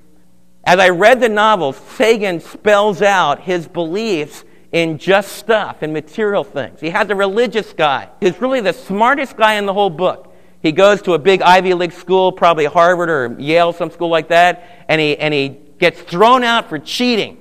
[0.65, 6.43] As I read the novel, Sagan spells out his beliefs in just stuff and material
[6.43, 6.81] things.
[6.81, 8.09] He has a religious guy.
[8.19, 10.33] He's really the smartest guy in the whole book.
[10.61, 14.29] He goes to a big Ivy League school, probably Harvard or Yale, some school like
[14.29, 17.37] that, and he, and he gets thrown out for cheating.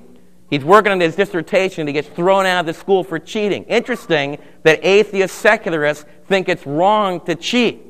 [0.49, 3.63] He's working on his dissertation he gets thrown out of the school for cheating.
[3.63, 7.81] Interesting that atheist secularists think it's wrong to cheat.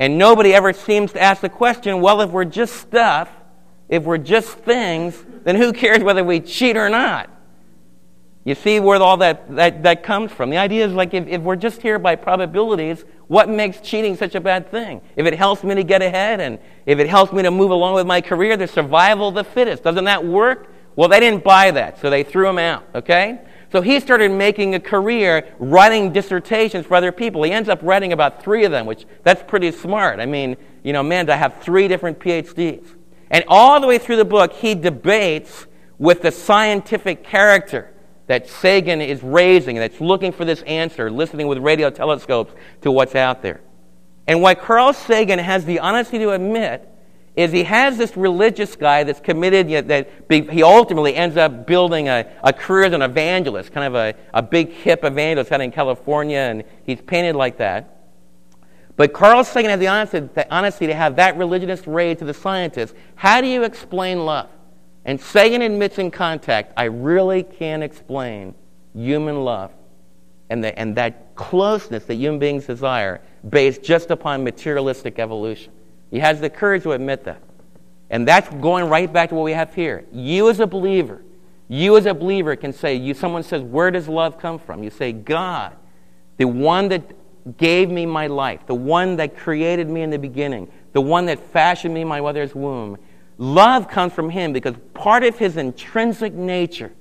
[0.00, 3.30] And nobody ever seems to ask the question well, if we're just stuff,
[3.88, 7.30] if we're just things, then who cares whether we cheat or not?
[8.44, 10.50] You see where all that, that, that comes from.
[10.50, 14.34] The idea is like if, if we're just here by probabilities, what makes cheating such
[14.34, 15.00] a bad thing?
[15.16, 17.94] If it helps me to get ahead and if it helps me to move along
[17.94, 19.82] with my career, the survival of the fittest.
[19.82, 20.70] Doesn't that work?
[20.94, 23.40] Well, they didn't buy that, so they threw him out, okay?
[23.72, 27.42] So he started making a career writing dissertations for other people.
[27.42, 30.20] He ends up writing about three of them, which that's pretty smart.
[30.20, 32.86] I mean, you know, man, to have three different PhDs.
[33.30, 35.66] And all the way through the book, he debates
[35.98, 37.93] with the scientific character
[38.26, 43.14] that Sagan is raising, that's looking for this answer, listening with radio telescopes to what's
[43.14, 43.60] out there.
[44.26, 46.88] And what Carl Sagan has the honesty to admit
[47.36, 52.08] is he has this religious guy that's committed, yet that he ultimately ends up building
[52.08, 55.72] a, a career as an evangelist, kind of a, a big hip evangelist out in
[55.72, 57.90] California, and he's painted like that.
[58.96, 62.34] But Carl Sagan has the honesty, the honesty to have that religionist raised to the
[62.34, 62.94] scientists.
[63.16, 64.48] How do you explain love?
[65.04, 68.54] And Sagan admits in contact, I really can't explain
[68.94, 69.70] human love
[70.50, 75.72] and, the, and that closeness that human beings desire based just upon materialistic evolution.
[76.10, 77.42] He has the courage to admit that.
[78.10, 80.04] And that's going right back to what we have here.
[80.12, 81.22] You as a believer,
[81.68, 84.82] you as a believer can say, you, someone says, where does love come from?
[84.82, 85.74] You say, God,
[86.36, 87.02] the one that
[87.58, 91.38] gave me my life, the one that created me in the beginning, the one that
[91.38, 92.96] fashioned me in my mother's womb,
[93.38, 96.92] Love comes from Him because part of His intrinsic nature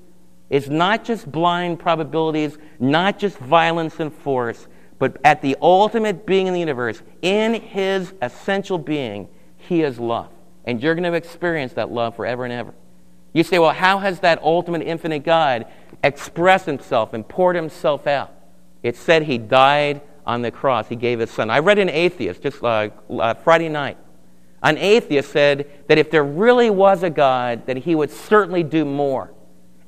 [0.49, 4.67] is not just blind probabilities, not just violence and force,
[4.99, 10.29] but at the ultimate being in the universe, in His essential being, He is love.
[10.65, 12.73] And you're going to experience that love forever and ever.
[13.33, 15.65] You say, well, how has that ultimate infinite God
[16.03, 18.33] expressed Himself and poured Himself out?
[18.81, 21.49] It said He died on the cross, He gave His Son.
[21.49, 23.97] I read an atheist just uh, uh, Friday night
[24.63, 28.85] an atheist said that if there really was a God, that he would certainly do
[28.85, 29.31] more.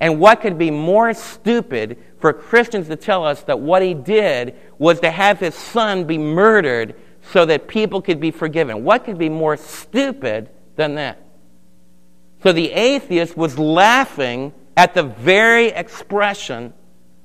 [0.02, 4.56] And what could be more stupid for Christians to tell us that what he did
[4.78, 6.96] was to have his son be murdered
[7.32, 8.84] so that people could be forgiven?
[8.84, 11.22] What could be more stupid than that?
[12.44, 16.74] So the atheist was laughing at the very expression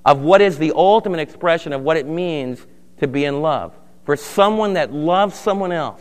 [0.05, 2.65] of what is the ultimate expression of what it means
[3.01, 3.75] to be in love.
[4.05, 6.01] For someone that loves someone else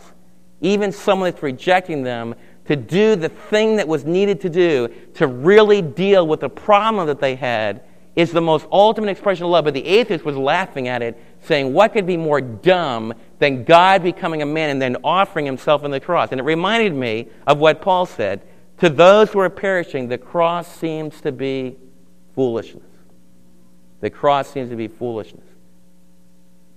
[0.60, 2.34] even someone that's rejecting them,
[2.66, 7.06] to do the thing that was needed to do to really deal with the problem
[7.08, 7.82] that they had
[8.14, 9.64] is the most ultimate expression of love.
[9.64, 14.02] But the atheist was laughing at it, saying, What could be more dumb than God
[14.02, 16.30] becoming a man and then offering himself on the cross?
[16.30, 18.42] And it reminded me of what Paul said
[18.78, 21.76] To those who are perishing, the cross seems to be
[22.34, 22.84] foolishness.
[24.00, 25.49] The cross seems to be foolishness.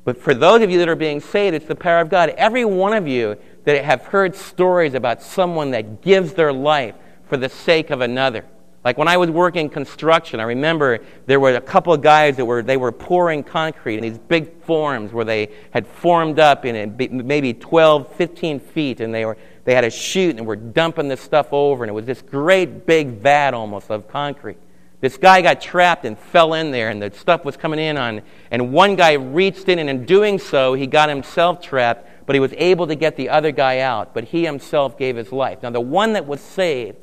[0.04, 2.30] But for those of you that are being saved, it's the power of God.
[2.38, 6.96] Every one of you that have heard stories about someone that gives their life
[7.30, 8.46] for the sake of another.
[8.84, 12.44] Like when I was working construction, I remember there were a couple of guys that
[12.44, 16.98] were they were pouring concrete in these big forms where they had formed up in
[17.26, 21.22] maybe 12, 15 feet, and they were they had a chute and were dumping this
[21.22, 24.58] stuff over, and it was this great big vat almost of concrete.
[25.04, 28.22] This guy got trapped and fell in there, and the stuff was coming in on,
[28.50, 32.40] and one guy reached in, and in doing so, he got himself trapped but he
[32.40, 35.64] was able to get the other guy out, but he himself gave his life.
[35.64, 36.98] Now, the one that was saved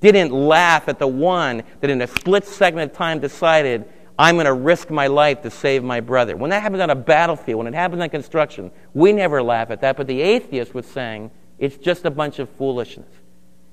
[0.00, 3.84] didn't laugh at the one that in a split second of time decided,
[4.18, 6.36] I'm going to risk my life to save my brother.
[6.36, 9.80] When that happens on a battlefield, when it happens on construction, we never laugh at
[9.82, 13.08] that, but the atheist was saying, it's just a bunch of foolishness.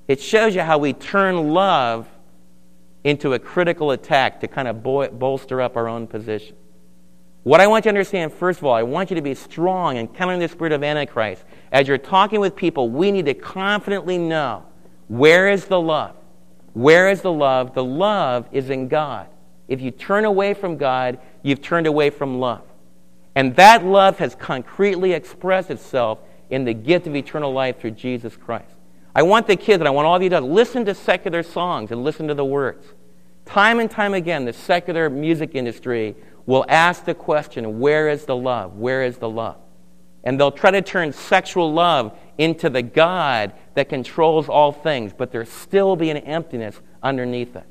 [0.08, 2.08] It shows you how we turn love
[3.06, 6.56] into a critical attack to kind of bolster up our own position.
[7.44, 9.96] What I want you to understand, first of all, I want you to be strong
[9.96, 11.44] in countering the spirit of Antichrist.
[11.70, 14.66] As you're talking with people, we need to confidently know
[15.06, 16.16] where is the love?
[16.72, 17.74] Where is the love?
[17.74, 19.28] The love is in God.
[19.68, 22.62] If you turn away from God, you've turned away from love.
[23.36, 26.18] And that love has concretely expressed itself
[26.50, 28.75] in the gift of eternal life through Jesus Christ.
[29.16, 31.90] I want the kids and I want all of you to listen to secular songs
[31.90, 32.86] and listen to the words.
[33.46, 38.36] Time and time again, the secular music industry will ask the question, Where is the
[38.36, 38.76] love?
[38.76, 39.56] Where is the love?
[40.22, 45.32] And they'll try to turn sexual love into the God that controls all things, but
[45.32, 47.64] there'll still be an emptiness underneath it.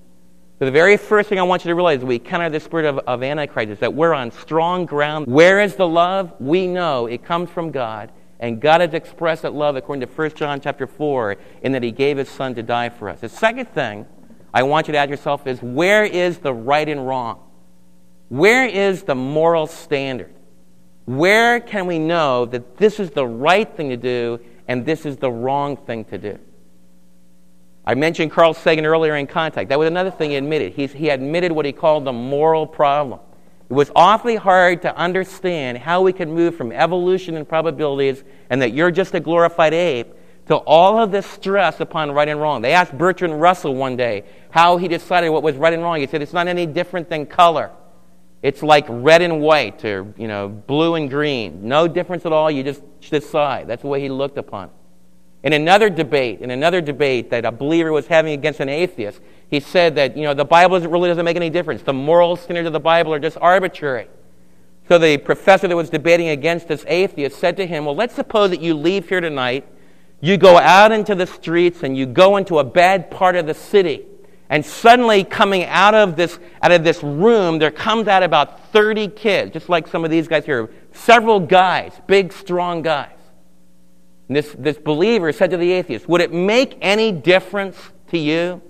[0.58, 2.98] So the very first thing I want you to realize we counter the spirit of,
[3.00, 5.28] of Antichrist is that we're on strong ground.
[5.28, 6.34] Where is the love?
[6.40, 8.12] We know it comes from God.
[8.40, 11.92] And God has expressed that love according to 1 John chapter 4 in that he
[11.92, 13.22] gave his son to die for us.
[13.22, 14.06] The second thing
[14.54, 17.40] I want you to ask yourself is where is the right and wrong?
[18.30, 20.34] Where is the moral standard?
[21.06, 25.18] Where can we know that this is the right thing to do and this is
[25.18, 26.40] the wrong thing to do?
[27.86, 29.70] I mentioned Carl Sagan earlier in contact.
[29.70, 30.74] That was another thing he admitted.
[30.74, 33.20] He's, he admitted what he called the moral problem.
[33.70, 38.62] It was awfully hard to understand how we could move from evolution and probabilities and
[38.62, 40.14] that you're just a glorified ape
[40.48, 42.62] to all of this stress upon right and wrong.
[42.62, 46.00] They asked Bertrand Russell one day how he decided what was right and wrong.
[46.00, 47.72] He said, It's not any different than color.
[48.44, 51.68] It's like red and white or, you know, blue and green.
[51.68, 52.52] No difference at all.
[52.52, 53.68] You just decide.
[53.68, 54.74] That's the way he looked upon it.
[55.46, 59.60] In another debate, in another debate that a believer was having against an atheist, he
[59.60, 61.84] said that, you know, the Bible really doesn't make any difference.
[61.84, 64.08] The moral standards of the Bible are just arbitrary.
[64.88, 68.50] So the professor that was debating against this atheist said to him, Well, let's suppose
[68.50, 69.68] that you leave here tonight,
[70.20, 73.54] you go out into the streets, and you go into a bad part of the
[73.54, 74.04] city.
[74.50, 79.10] And suddenly, coming out of this, out of this room, there comes out about 30
[79.10, 83.15] kids, just like some of these guys here, several guys, big, strong guys.
[84.28, 87.78] And this, this believer said to the atheist, Would it make any difference
[88.10, 88.62] to you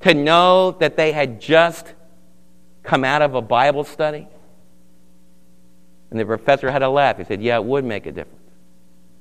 [0.00, 1.94] to know that they had just
[2.82, 4.28] come out of a Bible study?
[6.10, 7.18] And the professor had a laugh.
[7.18, 8.44] He said, Yeah, it would make a difference.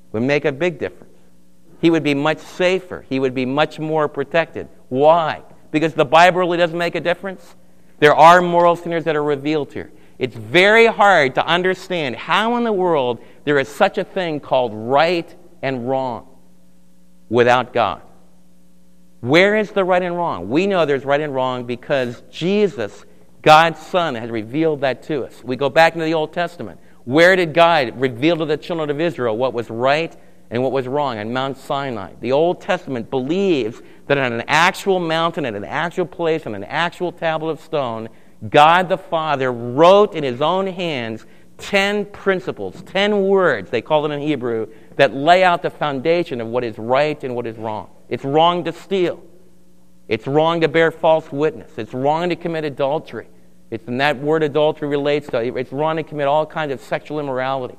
[0.07, 1.13] It would make a big difference.
[1.81, 3.05] He would be much safer.
[3.07, 4.67] He would be much more protected.
[4.89, 5.43] Why?
[5.71, 7.55] Because the Bible really doesn't make a difference.
[7.99, 9.91] There are moral standards that are revealed here.
[10.17, 14.73] It's very hard to understand how in the world there is such a thing called
[14.73, 16.27] right and wrong
[17.29, 18.01] without God.
[19.21, 20.49] Where is the right and wrong?
[20.49, 23.05] We know there's right and wrong because Jesus
[23.41, 25.41] God's Son has revealed that to us.
[25.43, 26.79] We go back into the Old Testament.
[27.05, 30.15] Where did God reveal to the children of Israel what was right
[30.49, 31.17] and what was wrong?
[31.17, 32.13] On Mount Sinai.
[32.19, 36.65] The Old Testament believes that on an actual mountain, at an actual place, on an
[36.65, 38.09] actual tablet of stone,
[38.49, 41.25] God the Father wrote in his own hands
[41.57, 44.67] ten principles, ten words, they call it in Hebrew,
[44.99, 47.89] that lay out the foundation of what is right and what is wrong.
[48.09, 49.23] It's wrong to steal.
[50.09, 51.71] It's wrong to bear false witness.
[51.77, 53.29] It's wrong to commit adultery.
[53.71, 57.21] It's, and that word adultery relates to it's wrong to commit all kinds of sexual
[57.21, 57.77] immorality.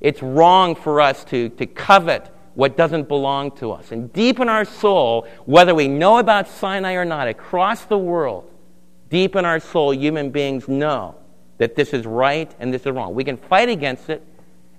[0.00, 3.92] It's wrong for us to, to covet what doesn't belong to us.
[3.92, 8.50] And deep in our soul, whether we know about Sinai or not, across the world,
[9.10, 11.14] deep in our soul, human beings know
[11.58, 13.14] that this is right and this is wrong.
[13.14, 14.24] We can fight against it,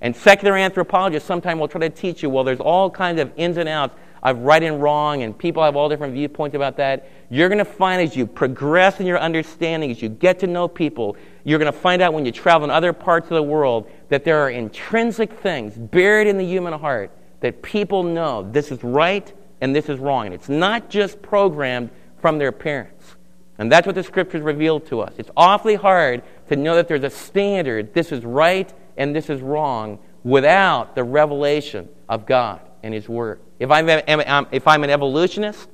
[0.02, 3.58] and secular anthropologists sometimes will try to teach you, well, there's all kinds of ins
[3.58, 7.10] and outs of right and wrong, and people have all different viewpoints about that.
[7.30, 10.68] You're going to find as you progress in your understanding, as you get to know
[10.68, 13.90] people, you're going to find out when you travel in other parts of the world
[14.10, 18.84] that there are intrinsic things buried in the human heart that people know this is
[18.84, 19.32] right
[19.62, 20.26] and this is wrong.
[20.26, 21.90] And it's not just programmed
[22.20, 23.16] from their parents.
[23.58, 25.14] And that's what the scriptures reveal to us.
[25.18, 29.42] It's awfully hard to know that there's a standard, this is right and this is
[29.42, 33.40] wrong, without the revelation of God and His Word.
[33.58, 35.68] If I'm, if I'm an evolutionist,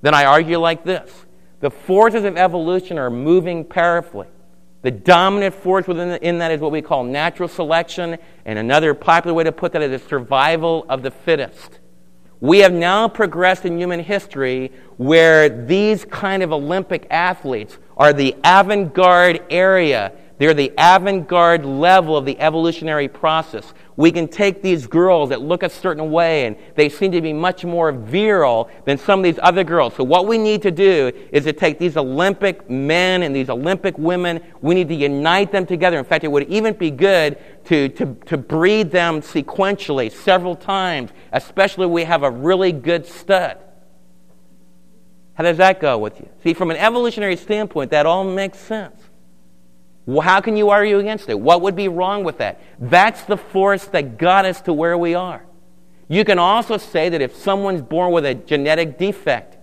[0.00, 1.26] then I argue like this
[1.60, 4.26] the forces of evolution are moving powerfully.
[4.80, 8.94] The dominant force within the, in that is what we call natural selection, and another
[8.94, 11.78] popular way to put that is the survival of the fittest.
[12.40, 18.34] We have now progressed in human history where these kind of Olympic athletes are the
[18.42, 20.10] avant garde area
[20.42, 23.72] they're the avant garde level of the evolutionary process.
[23.94, 27.32] We can take these girls that look a certain way and they seem to be
[27.32, 29.94] much more virile than some of these other girls.
[29.94, 33.96] So, what we need to do is to take these Olympic men and these Olympic
[33.98, 35.96] women, we need to unite them together.
[35.96, 41.12] In fact, it would even be good to, to, to breed them sequentially several times,
[41.32, 43.58] especially when we have a really good stud.
[45.34, 46.28] How does that go with you?
[46.42, 49.00] See, from an evolutionary standpoint, that all makes sense.
[50.06, 51.38] How can you argue against it?
[51.38, 52.60] What would be wrong with that?
[52.80, 55.44] That's the force that got us to where we are.
[56.08, 59.56] You can also say that if someone's born with a genetic defect,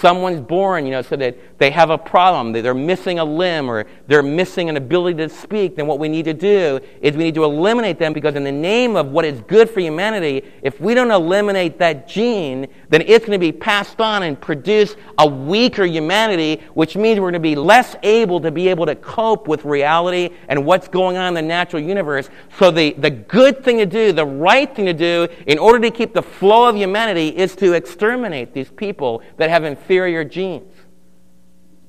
[0.00, 3.84] someone's born, you know, so that they have a problem, they're missing a limb or
[4.06, 7.34] they're missing an ability to speak, then what we need to do is we need
[7.34, 10.94] to eliminate them because in the name of what is good for humanity, if we
[10.94, 15.84] don't eliminate that gene, then it's going to be passed on and produce a weaker
[15.84, 19.64] humanity, which means we're going to be less able to be able to cope with
[19.64, 22.30] reality and what's going on in the natural universe.
[22.58, 25.90] So the, the good thing to do, the right thing to do in order to
[25.90, 30.74] keep the flow of humanity is to exterminate these people that have inferior genes.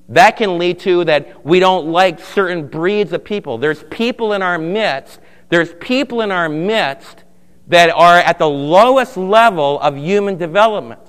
[0.08, 3.58] That can lead to that we don't like certain breeds of people.
[3.58, 5.20] There's people in our midst,
[5.50, 7.26] there's people in our midst
[7.68, 11.02] that are at the lowest level of human development.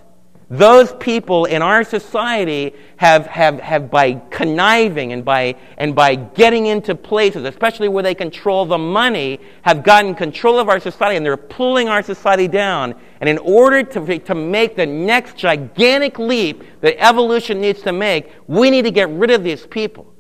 [0.50, 6.66] Those people in our society have, have, have by conniving and by, and by getting
[6.66, 11.24] into places, especially where they control the money, have gotten control of our society and
[11.24, 12.96] they're pulling our society down.
[13.20, 18.32] And in order to, to make the next gigantic leap that evolution needs to make,
[18.48, 20.12] we need to get rid of these people.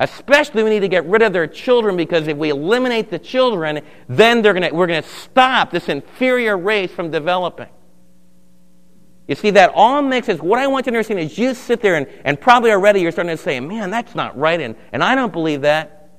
[0.00, 3.80] Especially, we need to get rid of their children because if we eliminate the children,
[4.08, 7.68] then they're gonna, we're going to stop this inferior race from developing.
[9.28, 10.40] You see, that all sense.
[10.40, 13.10] What I want you to understand is you sit there and, and probably already you're
[13.10, 16.10] starting to say, man, that's not right, and, and I don't believe that.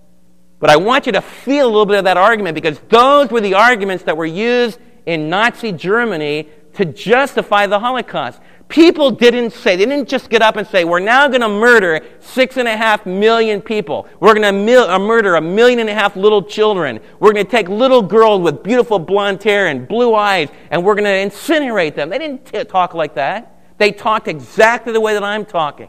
[0.60, 3.42] But I want you to feel a little bit of that argument because those were
[3.42, 8.40] the arguments that were used in Nazi Germany to justify the Holocaust.
[8.70, 12.02] People didn't say, they didn't just get up and say, we're now going to murder
[12.20, 14.08] six and a half million people.
[14.20, 17.00] We're going to mil- uh, murder a million and a half little children.
[17.22, 20.96] We're going to take little girls with beautiful blonde hair and blue eyes, and we're
[20.96, 22.10] going to incinerate them.
[22.10, 23.54] They didn't t- talk like that.
[23.78, 25.88] They talked exactly the way that I'm talking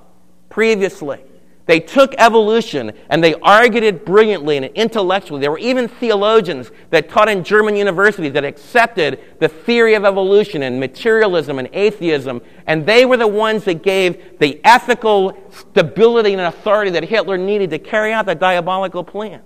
[0.48, 1.20] previously.
[1.68, 5.42] They took evolution and they argued it brilliantly and intellectually.
[5.42, 10.62] There were even theologians that taught in German universities that accepted the theory of evolution
[10.62, 16.40] and materialism and atheism, and they were the ones that gave the ethical stability and
[16.40, 19.42] authority that Hitler needed to carry out the diabolical plan.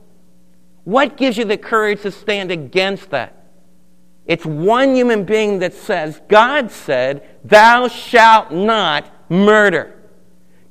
[0.85, 3.47] What gives you the courage to stand against that?
[4.27, 9.91] It's one human being that says, God said, Thou shalt not murder.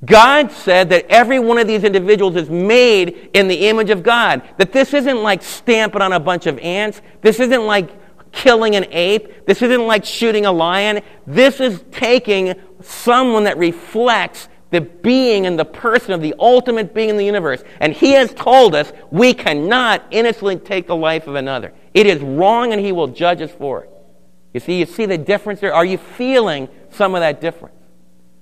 [0.04, 4.42] God said that every one of these individuals is made in the image of God.
[4.58, 7.02] That this isn't like stamping on a bunch of ants.
[7.22, 7.90] This isn't like
[8.32, 9.46] killing an ape.
[9.46, 11.02] This isn't like shooting a lion.
[11.28, 17.10] This is taking someone that reflects the being and the person of the ultimate being
[17.10, 17.64] in the universe.
[17.80, 21.74] And he has told us we cannot innocently take the life of another.
[21.94, 23.90] It is wrong and he will judge us for it.
[24.54, 25.74] You see, you see the difference there?
[25.74, 27.76] Are you feeling some of that difference?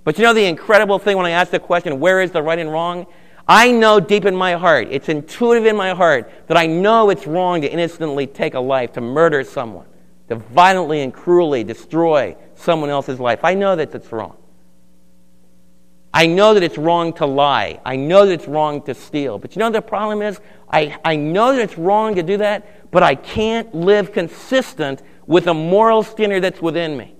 [0.09, 2.57] But you know the incredible thing when I ask the question, where is the right
[2.57, 3.05] and wrong?
[3.47, 7.27] I know deep in my heart, it's intuitive in my heart, that I know it's
[7.27, 9.85] wrong to innocently take a life, to murder someone,
[10.29, 13.41] to violently and cruelly destroy someone else's life.
[13.43, 14.35] I know that it's wrong.
[16.11, 17.79] I know that it's wrong to lie.
[17.85, 19.37] I know that it's wrong to steal.
[19.37, 20.41] But you know the problem is?
[20.71, 25.45] I, I know that it's wrong to do that, but I can't live consistent with
[25.45, 27.15] a moral standard that's within me.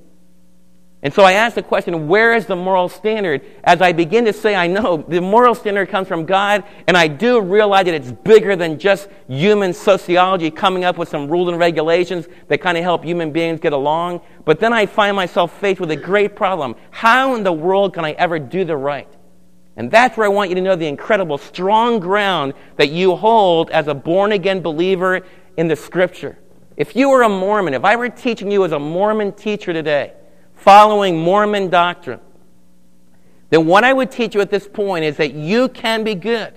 [1.02, 3.42] And so I ask the question, where is the moral standard?
[3.64, 7.08] As I begin to say, I know the moral standard comes from God, and I
[7.08, 11.58] do realize that it's bigger than just human sociology coming up with some rules and
[11.58, 14.20] regulations that kind of help human beings get along.
[14.44, 16.76] But then I find myself faced with a great problem.
[16.92, 19.08] How in the world can I ever do the right?
[19.78, 23.70] And that's where I want you to know the incredible strong ground that you hold
[23.70, 25.22] as a born again believer
[25.56, 26.38] in the scripture.
[26.76, 30.12] If you were a Mormon, if I were teaching you as a Mormon teacher today,
[30.60, 32.20] following Mormon doctrine,
[33.50, 36.54] then what I would teach you at this point is that you can be good.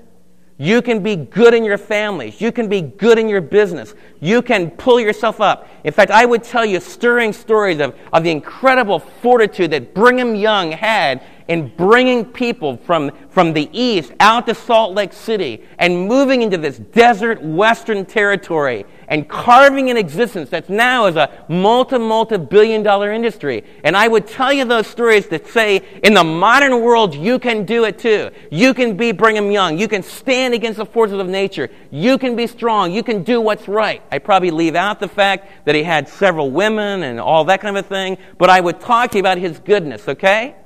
[0.58, 2.40] You can be good in your families.
[2.40, 3.94] You can be good in your business.
[4.20, 5.68] You can pull yourself up.
[5.82, 10.36] In fact, I would tell you stirring stories of, of the incredible fortitude that Brigham
[10.36, 16.08] Young had in bringing people from, from the east out to Salt Lake City and
[16.08, 21.98] moving into this desert western territory and carving an existence that's now is a multi,
[21.98, 23.62] multi billion dollar industry.
[23.84, 27.66] And I would tell you those stories that say, in the modern world, you can
[27.66, 28.30] do it too.
[28.50, 29.78] You can be Brigham Young.
[29.78, 31.68] You can stand against the forces of nature.
[31.90, 32.90] You can be strong.
[32.90, 34.02] You can do what's right.
[34.10, 37.76] I probably leave out the fact that he had several women and all that kind
[37.76, 40.56] of a thing, but I would talk to you about his goodness, okay?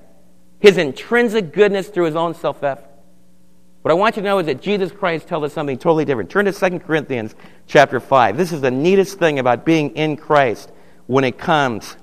[0.59, 2.91] His intrinsic goodness through his own self effort.
[3.83, 6.29] What I want you to know is that Jesus Christ tells us something totally different.
[6.29, 7.37] Turn to 2 Corinthians
[7.69, 8.37] chapter 5.
[8.37, 10.73] This is the neatest thing about being in Christ
[11.07, 11.97] when it comes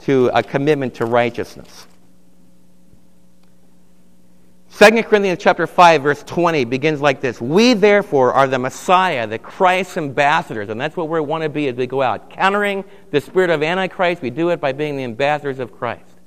[0.00, 1.86] to a commitment to righteousness.
[4.78, 7.40] 2 Corinthians chapter 5 verse 20 begins like this.
[7.40, 11.68] We therefore are the Messiah, the Christ's ambassadors, and that's what we want to be
[11.68, 12.30] as we go out.
[12.30, 16.17] Countering the spirit of Antichrist, we do it by being the ambassadors of Christ.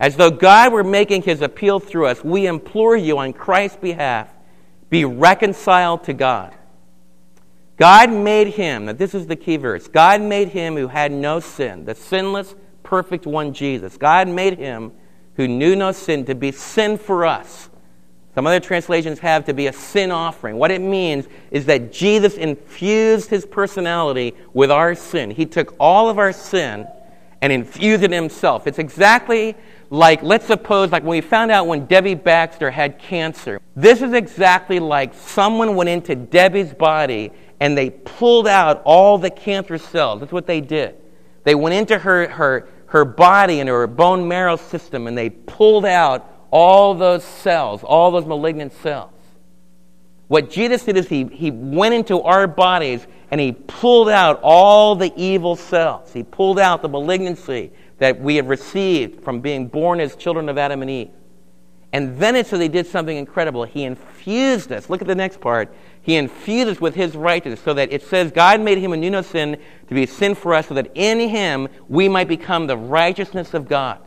[0.00, 4.28] As though God were making his appeal through us, we implore you on Christ's behalf
[4.90, 6.54] be reconciled to God.
[7.76, 11.40] God made him, now this is the key verse God made him who had no
[11.40, 13.96] sin, the sinless, perfect one, Jesus.
[13.96, 14.92] God made him
[15.34, 17.68] who knew no sin to be sin for us.
[18.34, 20.56] Some other translations have to be a sin offering.
[20.56, 25.30] What it means is that Jesus infused his personality with our sin.
[25.30, 26.86] He took all of our sin
[27.40, 28.66] and infused it himself.
[28.66, 29.56] It's exactly
[29.90, 34.12] like, let's suppose, like when we found out when Debbie Baxter had cancer, this is
[34.12, 40.20] exactly like someone went into Debbie's body and they pulled out all the cancer cells.
[40.20, 40.96] That's what they did.
[41.44, 45.86] They went into her, her, her body and her bone marrow system and they pulled
[45.86, 49.12] out all those cells, all those malignant cells.
[50.28, 54.94] What Jesus did is he, he went into our bodies and he pulled out all
[54.94, 56.12] the evil cells.
[56.12, 60.58] He pulled out the malignancy that we have received from being born as children of
[60.58, 61.10] Adam and Eve.
[61.92, 63.64] And then it says he did something incredible.
[63.64, 64.90] He infused us.
[64.90, 65.72] Look at the next part.
[66.02, 69.10] He infused us with his righteousness so that it says God made him a new
[69.10, 72.66] no sin to be a sin for us so that in him we might become
[72.66, 74.00] the righteousness of God.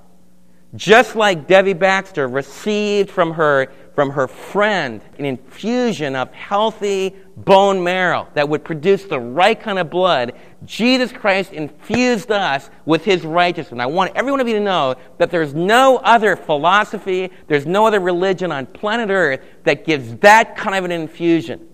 [0.75, 7.83] Just like Debbie Baxter received from her from her friend an infusion of healthy bone
[7.83, 10.33] marrow that would produce the right kind of blood,
[10.65, 13.71] Jesus Christ infused us with his righteousness.
[13.71, 17.65] And I want every one of you to know that there's no other philosophy, there's
[17.65, 21.67] no other religion on planet Earth that gives that kind of an infusion.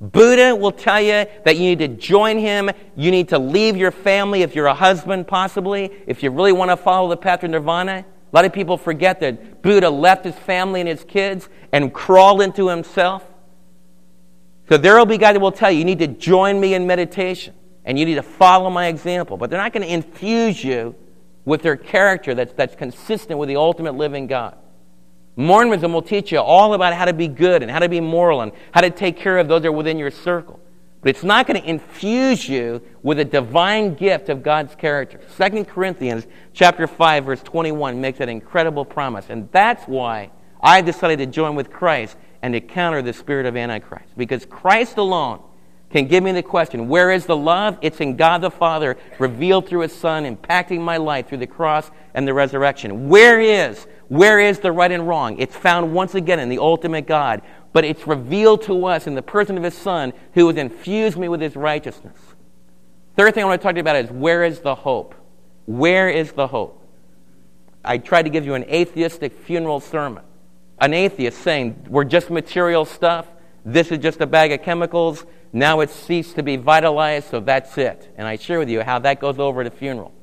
[0.00, 2.70] Buddha will tell you that you need to join him.
[2.96, 6.70] You need to leave your family if you're a husband, possibly, if you really want
[6.70, 8.04] to follow the path of nirvana.
[8.32, 12.42] A lot of people forget that Buddha left his family and his kids and crawled
[12.42, 13.24] into himself.
[14.68, 16.86] So there will be guys that will tell you, you need to join me in
[16.86, 17.54] meditation
[17.84, 19.36] and you need to follow my example.
[19.36, 20.94] But they're not going to infuse you
[21.44, 24.58] with their character that's, that's consistent with the ultimate living God.
[25.36, 28.40] Mormonism will teach you all about how to be good and how to be moral
[28.40, 30.58] and how to take care of those that are within your circle.
[31.06, 35.20] But it's not going to infuse you with a divine gift of God's character.
[35.38, 39.26] 2 Corinthians chapter 5 verse 21 makes that incredible promise.
[39.28, 43.56] And that's why I decided to join with Christ and to counter the spirit of
[43.56, 44.16] Antichrist.
[44.16, 45.42] Because Christ alone
[45.90, 47.78] can give me the question, where is the love?
[47.82, 51.88] It's in God the Father revealed through his Son, impacting my life through the cross
[52.14, 53.08] and the resurrection.
[53.08, 55.38] Where is, where is the right and wrong?
[55.38, 57.42] It's found once again in the ultimate God
[57.76, 61.28] but it's revealed to us in the person of his Son who has infused me
[61.28, 62.16] with his righteousness.
[63.18, 65.14] Third thing I want to talk to you about is where is the hope?
[65.66, 66.82] Where is the hope?
[67.84, 70.24] I tried to give you an atheistic funeral sermon.
[70.78, 73.26] An atheist saying, we're just material stuff.
[73.66, 75.26] This is just a bag of chemicals.
[75.52, 78.10] Now it's ceased to be vitalized, so that's it.
[78.16, 80.14] And I share with you how that goes over at a funeral.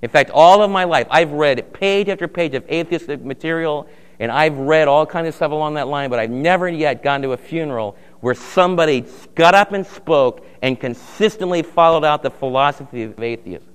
[0.00, 3.88] In fact, all of my life, I've read page after page of atheistic material
[4.20, 7.22] and I've read all kinds of stuff along that line, but I've never yet gone
[7.22, 13.02] to a funeral where somebody got up and spoke and consistently followed out the philosophy
[13.04, 13.66] of atheism.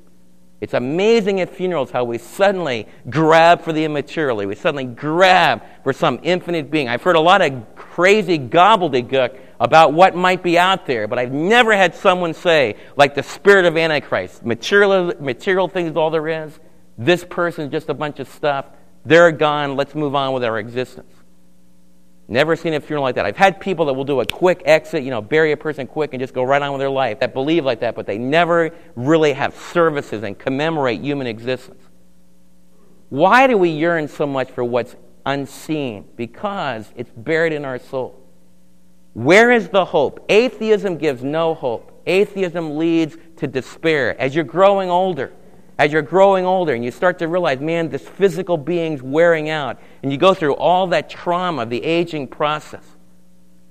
[0.61, 4.37] It's amazing at funerals how we suddenly grab for the immaterial.
[4.37, 6.87] We suddenly grab for some infinite being.
[6.87, 11.31] I've heard a lot of crazy gobbledygook about what might be out there, but I've
[11.31, 16.59] never had someone say, like the spirit of Antichrist, material, material things all there is.
[16.97, 18.65] This person is just a bunch of stuff.
[19.06, 19.76] They're gone.
[19.76, 21.12] Let's move on with our existence.
[22.28, 23.26] Never seen a funeral like that.
[23.26, 26.14] I've had people that will do a quick exit, you know, bury a person quick
[26.14, 28.72] and just go right on with their life that believe like that, but they never
[28.95, 31.84] really have services and commemorate human existence.
[33.10, 36.06] Why do we yearn so much for what's unseen?
[36.16, 38.20] Because it's buried in our soul.
[39.14, 40.26] Where is the hope?
[40.28, 42.01] Atheism gives no hope.
[42.08, 44.20] Atheism leads to despair.
[44.20, 45.32] As you're growing older,
[45.78, 49.80] as you're growing older and you start to realize, man, this physical being's wearing out,
[50.01, 52.86] and you go through all that trauma the aging process,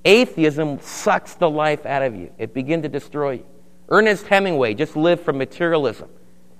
[0.04, 2.30] atheism sucks the life out of you.
[2.38, 3.46] It begins to destroy you.
[3.88, 6.08] Ernest Hemingway just lived from materialism.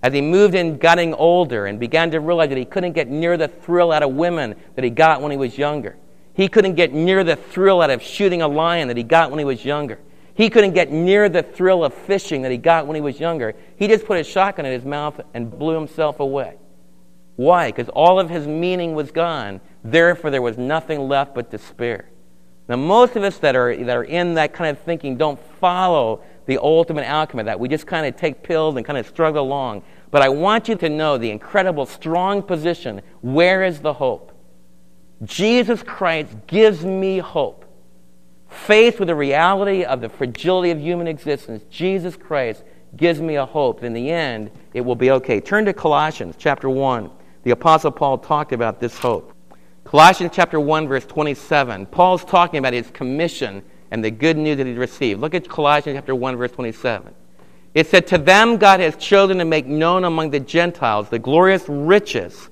[0.02, 3.38] As he moved in, getting older, and began to realize that he couldn't get near
[3.38, 5.96] the thrill out of women that he got when he was younger.
[6.34, 9.38] He couldn't get near the thrill out of shooting a lion that he got when
[9.38, 9.98] he was younger.
[10.34, 13.54] He couldn't get near the thrill of fishing that he got when he was younger.
[13.76, 16.56] He just put a shotgun in his mouth and blew himself away.
[17.36, 17.70] Why?
[17.70, 19.60] Because all of his meaning was gone.
[19.84, 22.08] Therefore, there was nothing left but despair.
[22.68, 26.22] Now, most of us that are, that are in that kind of thinking don't follow
[26.46, 27.58] the ultimate outcome of that.
[27.58, 29.82] We just kind of take pills and kind of struggle along.
[30.10, 33.02] But I want you to know the incredible, strong position.
[33.20, 34.32] Where is the hope?
[35.24, 37.63] Jesus Christ gives me hope.
[38.54, 42.62] Faced with the reality of the fragility of human existence, Jesus Christ
[42.96, 43.82] gives me a hope.
[43.82, 45.40] In the end, it will be okay.
[45.40, 47.10] Turn to Colossians chapter 1.
[47.42, 49.34] The Apostle Paul talked about this hope.
[49.82, 51.86] Colossians chapter 1, verse 27.
[51.86, 55.20] Paul's talking about his commission and the good news that he received.
[55.20, 57.12] Look at Colossians chapter 1, verse 27.
[57.74, 61.68] It said, To them God has chosen to make known among the Gentiles the glorious
[61.68, 62.48] riches,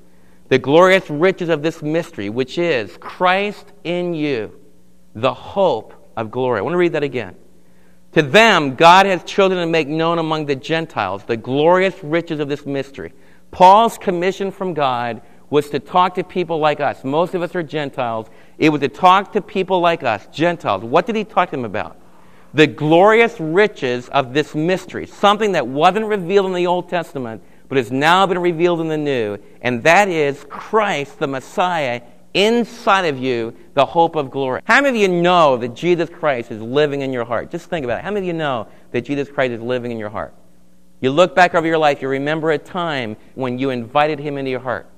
[0.48, 4.58] the glorious riches of this mystery, which is Christ in you
[5.14, 6.58] the hope of glory.
[6.58, 7.36] I want to read that again.
[8.12, 12.48] To them, God has chosen to make known among the Gentiles the glorious riches of
[12.48, 13.12] this mystery.
[13.50, 17.04] Paul's commission from God was to talk to people like us.
[17.04, 18.28] Most of us are Gentiles.
[18.58, 20.82] It was to talk to people like us, Gentiles.
[20.82, 21.98] What did he talk to them about?
[22.54, 27.78] The glorious riches of this mystery, something that wasn't revealed in the Old Testament, but
[27.78, 32.02] has now been revealed in the new, and that is Christ, the Messiah,
[32.34, 34.62] inside of you, the hope of glory.
[34.64, 37.50] How many of you know that Jesus Christ is living in your heart?
[37.50, 38.04] Just think about it.
[38.04, 40.34] How many of you know that Jesus Christ is living in your heart?
[41.00, 44.50] You look back over your life, you remember a time when you invited him into
[44.50, 44.88] your heart.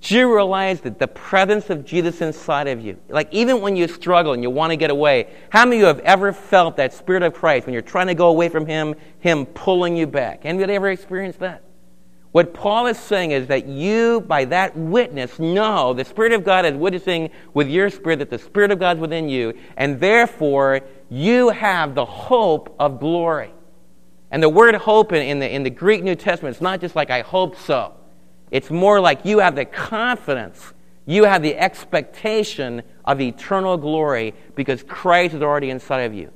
[0.00, 3.88] Do you realize that the presence of Jesus inside of you, like even when you
[3.88, 6.92] struggle and you want to get away, how many of you have ever felt that
[6.92, 10.44] Spirit of Christ when you're trying to go away from Him, Him pulling you back?
[10.44, 11.62] Anybody ever experienced that?
[12.36, 16.66] What Paul is saying is that you, by that witness, know the Spirit of God
[16.66, 20.82] is witnessing with your spirit that the Spirit of God is within you, and therefore
[21.08, 23.54] you have the hope of glory.
[24.30, 26.94] And the word hope in, in the, in the Greek New Testament, is not just
[26.94, 27.94] like I hope so.
[28.50, 30.74] It's more like you have the confidence,
[31.06, 36.30] you have the expectation of eternal glory because Christ is already inside of you.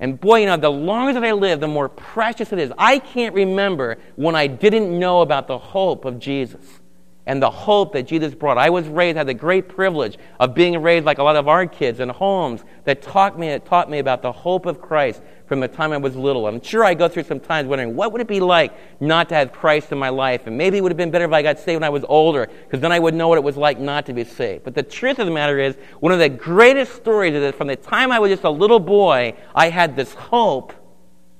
[0.00, 2.72] And boy, you know, the longer that I live, the more precious it is.
[2.76, 6.80] I can't remember when I didn't know about the hope of Jesus
[7.26, 8.58] and the hope that Jesus brought.
[8.58, 11.66] I was raised, had the great privilege of being raised like a lot of our
[11.66, 15.60] kids in homes that taught me, that taught me about the hope of Christ from
[15.60, 16.46] the time I was little.
[16.46, 19.34] I'm sure I go through some times wondering, what would it be like not to
[19.34, 20.46] have Christ in my life?
[20.46, 22.46] And maybe it would have been better if I got saved when I was older,
[22.46, 24.64] because then I would know what it was like not to be saved.
[24.64, 27.68] But the truth of the matter is, one of the greatest stories is that from
[27.68, 30.74] the time I was just a little boy, I had this hope,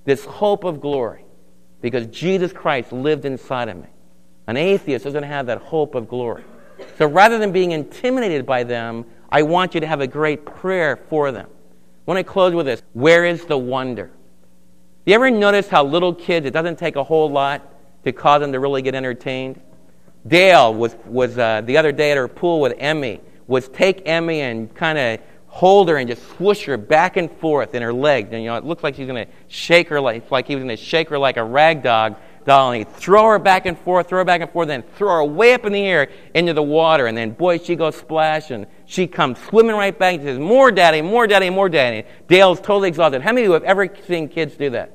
[0.05, 1.25] this hope of glory,
[1.83, 3.89] because Jesus Christ lived inside of me.
[4.47, 6.45] An atheist doesn't have that hope of glory.
[6.99, 10.97] So rather than being intimidated by them, I want you to have a great prayer
[11.09, 11.47] for them.
[11.47, 12.83] I want to close with this.
[12.93, 14.11] Where is the wonder?
[15.07, 17.63] You ever notice how little kids, it doesn't take a whole lot
[18.05, 19.61] to cause them to really get entertained?
[20.27, 24.41] Dale was, was uh, the other day at her pool with Emmy, was take Emmy
[24.41, 28.31] and kind of hold her and just swoosh her back and forth in her legs.
[28.33, 30.65] And, you know, it looks like she's going to shake her like, like he was
[30.65, 32.17] going to shake her like a rag dog
[32.49, 35.25] and he'd throw her back and forth, throw her back and forth, then throw her
[35.25, 37.07] way up in the air into the water.
[37.07, 40.71] And then, boy, she goes splash and she comes swimming right back and says, More
[40.71, 42.07] daddy, more daddy, more daddy.
[42.29, 43.23] Dale's totally exhausted.
[43.23, 44.93] How many of you have ever seen kids do that?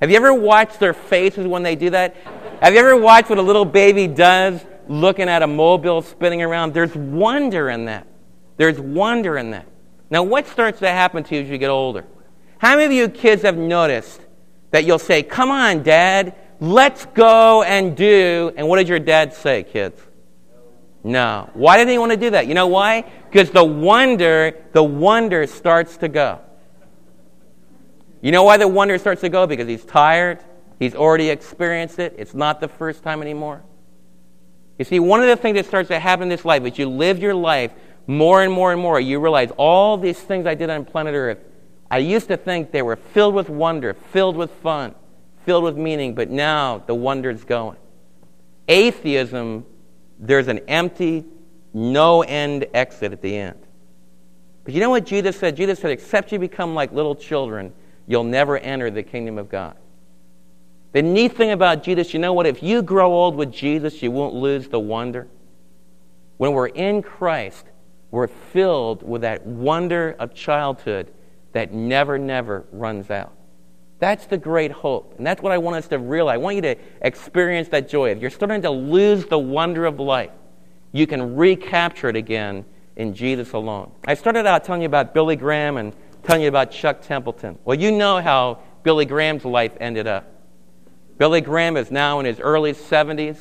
[0.00, 2.16] Have you ever watched their faces when they do that?
[2.62, 6.72] Have you ever watched what a little baby does looking at a mobile spinning around?
[6.72, 8.06] There's wonder in that.
[8.56, 9.66] There's wonder in that.
[10.08, 12.04] Now, what starts to happen to you as you get older?
[12.58, 14.20] How many of you kids have noticed
[14.70, 18.52] that you'll say, Come on, Dad, Let's go and do.
[18.54, 20.00] And what did your dad say, kids?
[21.02, 21.48] No.
[21.54, 22.46] Why did he want to do that?
[22.46, 23.10] You know why?
[23.30, 26.40] Because the wonder, the wonder starts to go.
[28.20, 29.46] You know why the wonder starts to go?
[29.46, 30.44] Because he's tired.
[30.78, 32.14] He's already experienced it.
[32.18, 33.62] It's not the first time anymore.
[34.78, 36.90] You see, one of the things that starts to happen in this life is you
[36.90, 37.72] live your life
[38.06, 39.00] more and more and more.
[39.00, 41.38] You realize all these things I did on planet Earth,
[41.90, 44.94] I used to think they were filled with wonder, filled with fun
[45.44, 47.78] filled with meaning, but now the wonder's going.
[48.68, 49.64] Atheism,
[50.18, 51.24] there's an empty,
[51.72, 53.58] no end exit at the end.
[54.64, 55.56] But you know what Jesus said?
[55.56, 57.72] Jesus said, except you become like little children,
[58.06, 59.76] you'll never enter the kingdom of God.
[60.92, 62.46] The neat thing about Jesus, you know what?
[62.46, 65.28] If you grow old with Jesus, you won't lose the wonder.
[66.36, 67.64] When we're in Christ,
[68.10, 71.12] we're filled with that wonder of childhood
[71.52, 73.32] that never, never runs out.
[74.00, 75.14] That's the great hope.
[75.18, 76.34] And that's what I want us to realize.
[76.34, 78.10] I want you to experience that joy.
[78.10, 80.30] If you're starting to lose the wonder of life,
[80.92, 82.64] you can recapture it again
[82.96, 83.92] in Jesus alone.
[84.06, 85.94] I started out telling you about Billy Graham and
[86.24, 87.58] telling you about Chuck Templeton.
[87.64, 90.26] Well, you know how Billy Graham's life ended up.
[91.18, 93.38] Billy Graham is now in his early 70s,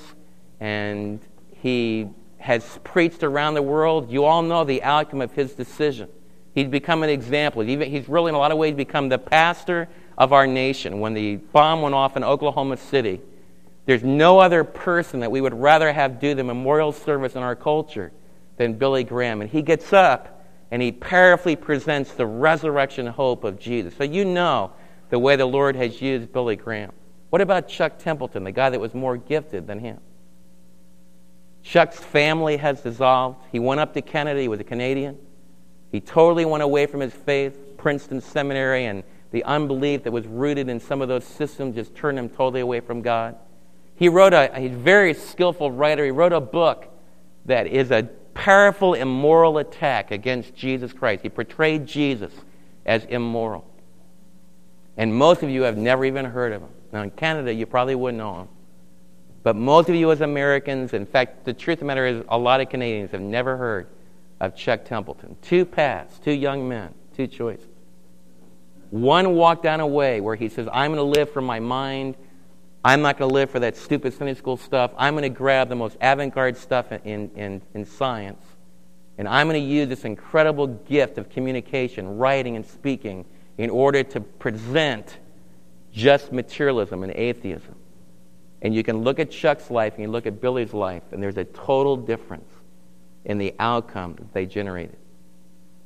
[0.60, 1.22] and
[1.62, 4.12] he has preached around the world.
[4.12, 6.10] You all know the outcome of his decision.
[6.54, 7.62] He's become an example.
[7.62, 9.88] He's really, in a lot of ways, become the pastor
[10.20, 11.00] of our nation.
[11.00, 13.22] When the bomb went off in Oklahoma City,
[13.86, 17.56] there's no other person that we would rather have do the memorial service in our
[17.56, 18.12] culture
[18.58, 19.42] than Billy Graham.
[19.42, 23.96] And he gets up and he powerfully presents the resurrection hope of Jesus.
[23.96, 24.74] So you know
[25.10, 26.92] the way the Lord has used Billy Graham.
[27.32, 30.00] What about Chuck Templeton, the guy that was more gifted than him?
[31.64, 33.38] Chuck's family has dissolved.
[33.52, 34.40] He went up to Canada.
[34.40, 35.18] He was a Canadian.
[35.92, 40.70] He totally went away from his faith, Princeton Seminary, and the unbelief that was rooted
[40.70, 43.36] in some of those systems just turned him totally away from God.
[43.96, 46.06] He wrote a, a very skillful writer.
[46.06, 46.88] He wrote a book
[47.46, 48.04] that is a
[48.34, 51.22] powerful immoral attack against Jesus Christ.
[51.24, 52.32] He portrayed Jesus
[52.86, 53.66] as immoral.
[54.98, 56.70] And most of you have never even heard of him.
[56.92, 58.48] Now, in Canada, you probably wouldn't know him.
[59.44, 62.38] But most of you as Americans, in fact, the truth of the matter is, a
[62.38, 63.88] lot of Canadians have never heard
[64.40, 65.38] of Chuck Templeton.
[65.42, 67.68] Two paths, two young men, two choices.
[68.90, 72.16] One walked down a way where he says, I'm going to live for my mind
[72.84, 74.92] I'm not going to live for that stupid Sunday school stuff.
[74.98, 78.44] I'm going to grab the most avant garde stuff in, in, in science.
[79.18, 83.26] And I'm going to use this incredible gift of communication, writing and speaking,
[83.58, 85.18] in order to present
[85.92, 87.76] just materialism and atheism.
[88.62, 91.38] And you can look at Chuck's life and you look at Billy's life, and there's
[91.38, 92.50] a total difference
[93.26, 94.96] in the outcome that they generated.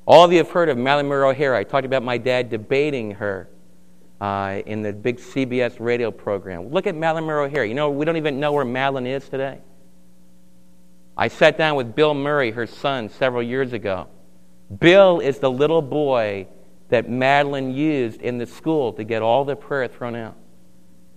[0.05, 1.55] All of you have heard of Madalyn Murray O'Hair.
[1.55, 3.47] I talked about my dad debating her
[4.19, 6.71] uh, in the big CBS radio program.
[6.71, 7.63] Look at Madalyn Murray O'Hair.
[7.63, 9.59] You know, we don't even know where Madalyn is today.
[11.15, 14.07] I sat down with Bill Murray, her son, several years ago.
[14.77, 16.47] Bill is the little boy
[16.89, 20.35] that Madalyn used in the school to get all the prayer thrown out.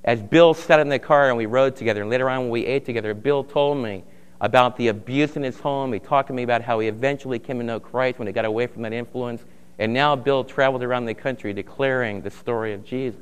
[0.05, 2.65] As Bill sat in the car and we rode together, and later on when we
[2.67, 4.05] ate together, Bill told me
[4.41, 5.93] about the abuse in his home.
[5.93, 8.45] He talked to me about how he eventually came to know Christ when he got
[8.45, 9.43] away from that influence.
[9.79, 13.21] And now Bill traveled around the country declaring the story of Jesus.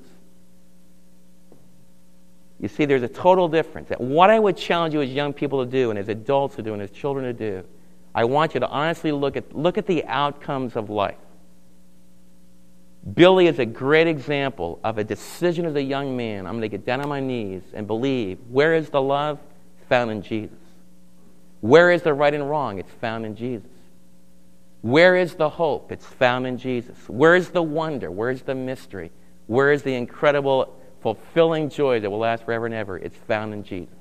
[2.60, 3.90] You see, there's a total difference.
[3.98, 6.72] What I would challenge you as young people to do, and as adults to do,
[6.72, 7.64] and as children to do,
[8.14, 11.16] I want you to honestly look at, look at the outcomes of life.
[13.12, 16.46] Billy is a great example of a decision as a young man.
[16.46, 18.38] I'm going to get down on my knees and believe.
[18.48, 19.38] Where is the love?
[19.88, 20.56] found in Jesus.
[21.64, 22.78] Where is the right and wrong?
[22.78, 23.70] It's found in Jesus.
[24.82, 25.90] Where is the hope?
[25.90, 26.98] It's found in Jesus.
[27.08, 28.10] Where is the wonder?
[28.10, 29.10] Where is the mystery?
[29.46, 32.98] Where is the incredible, fulfilling joy that will last forever and ever?
[32.98, 33.94] It's found in Jesus.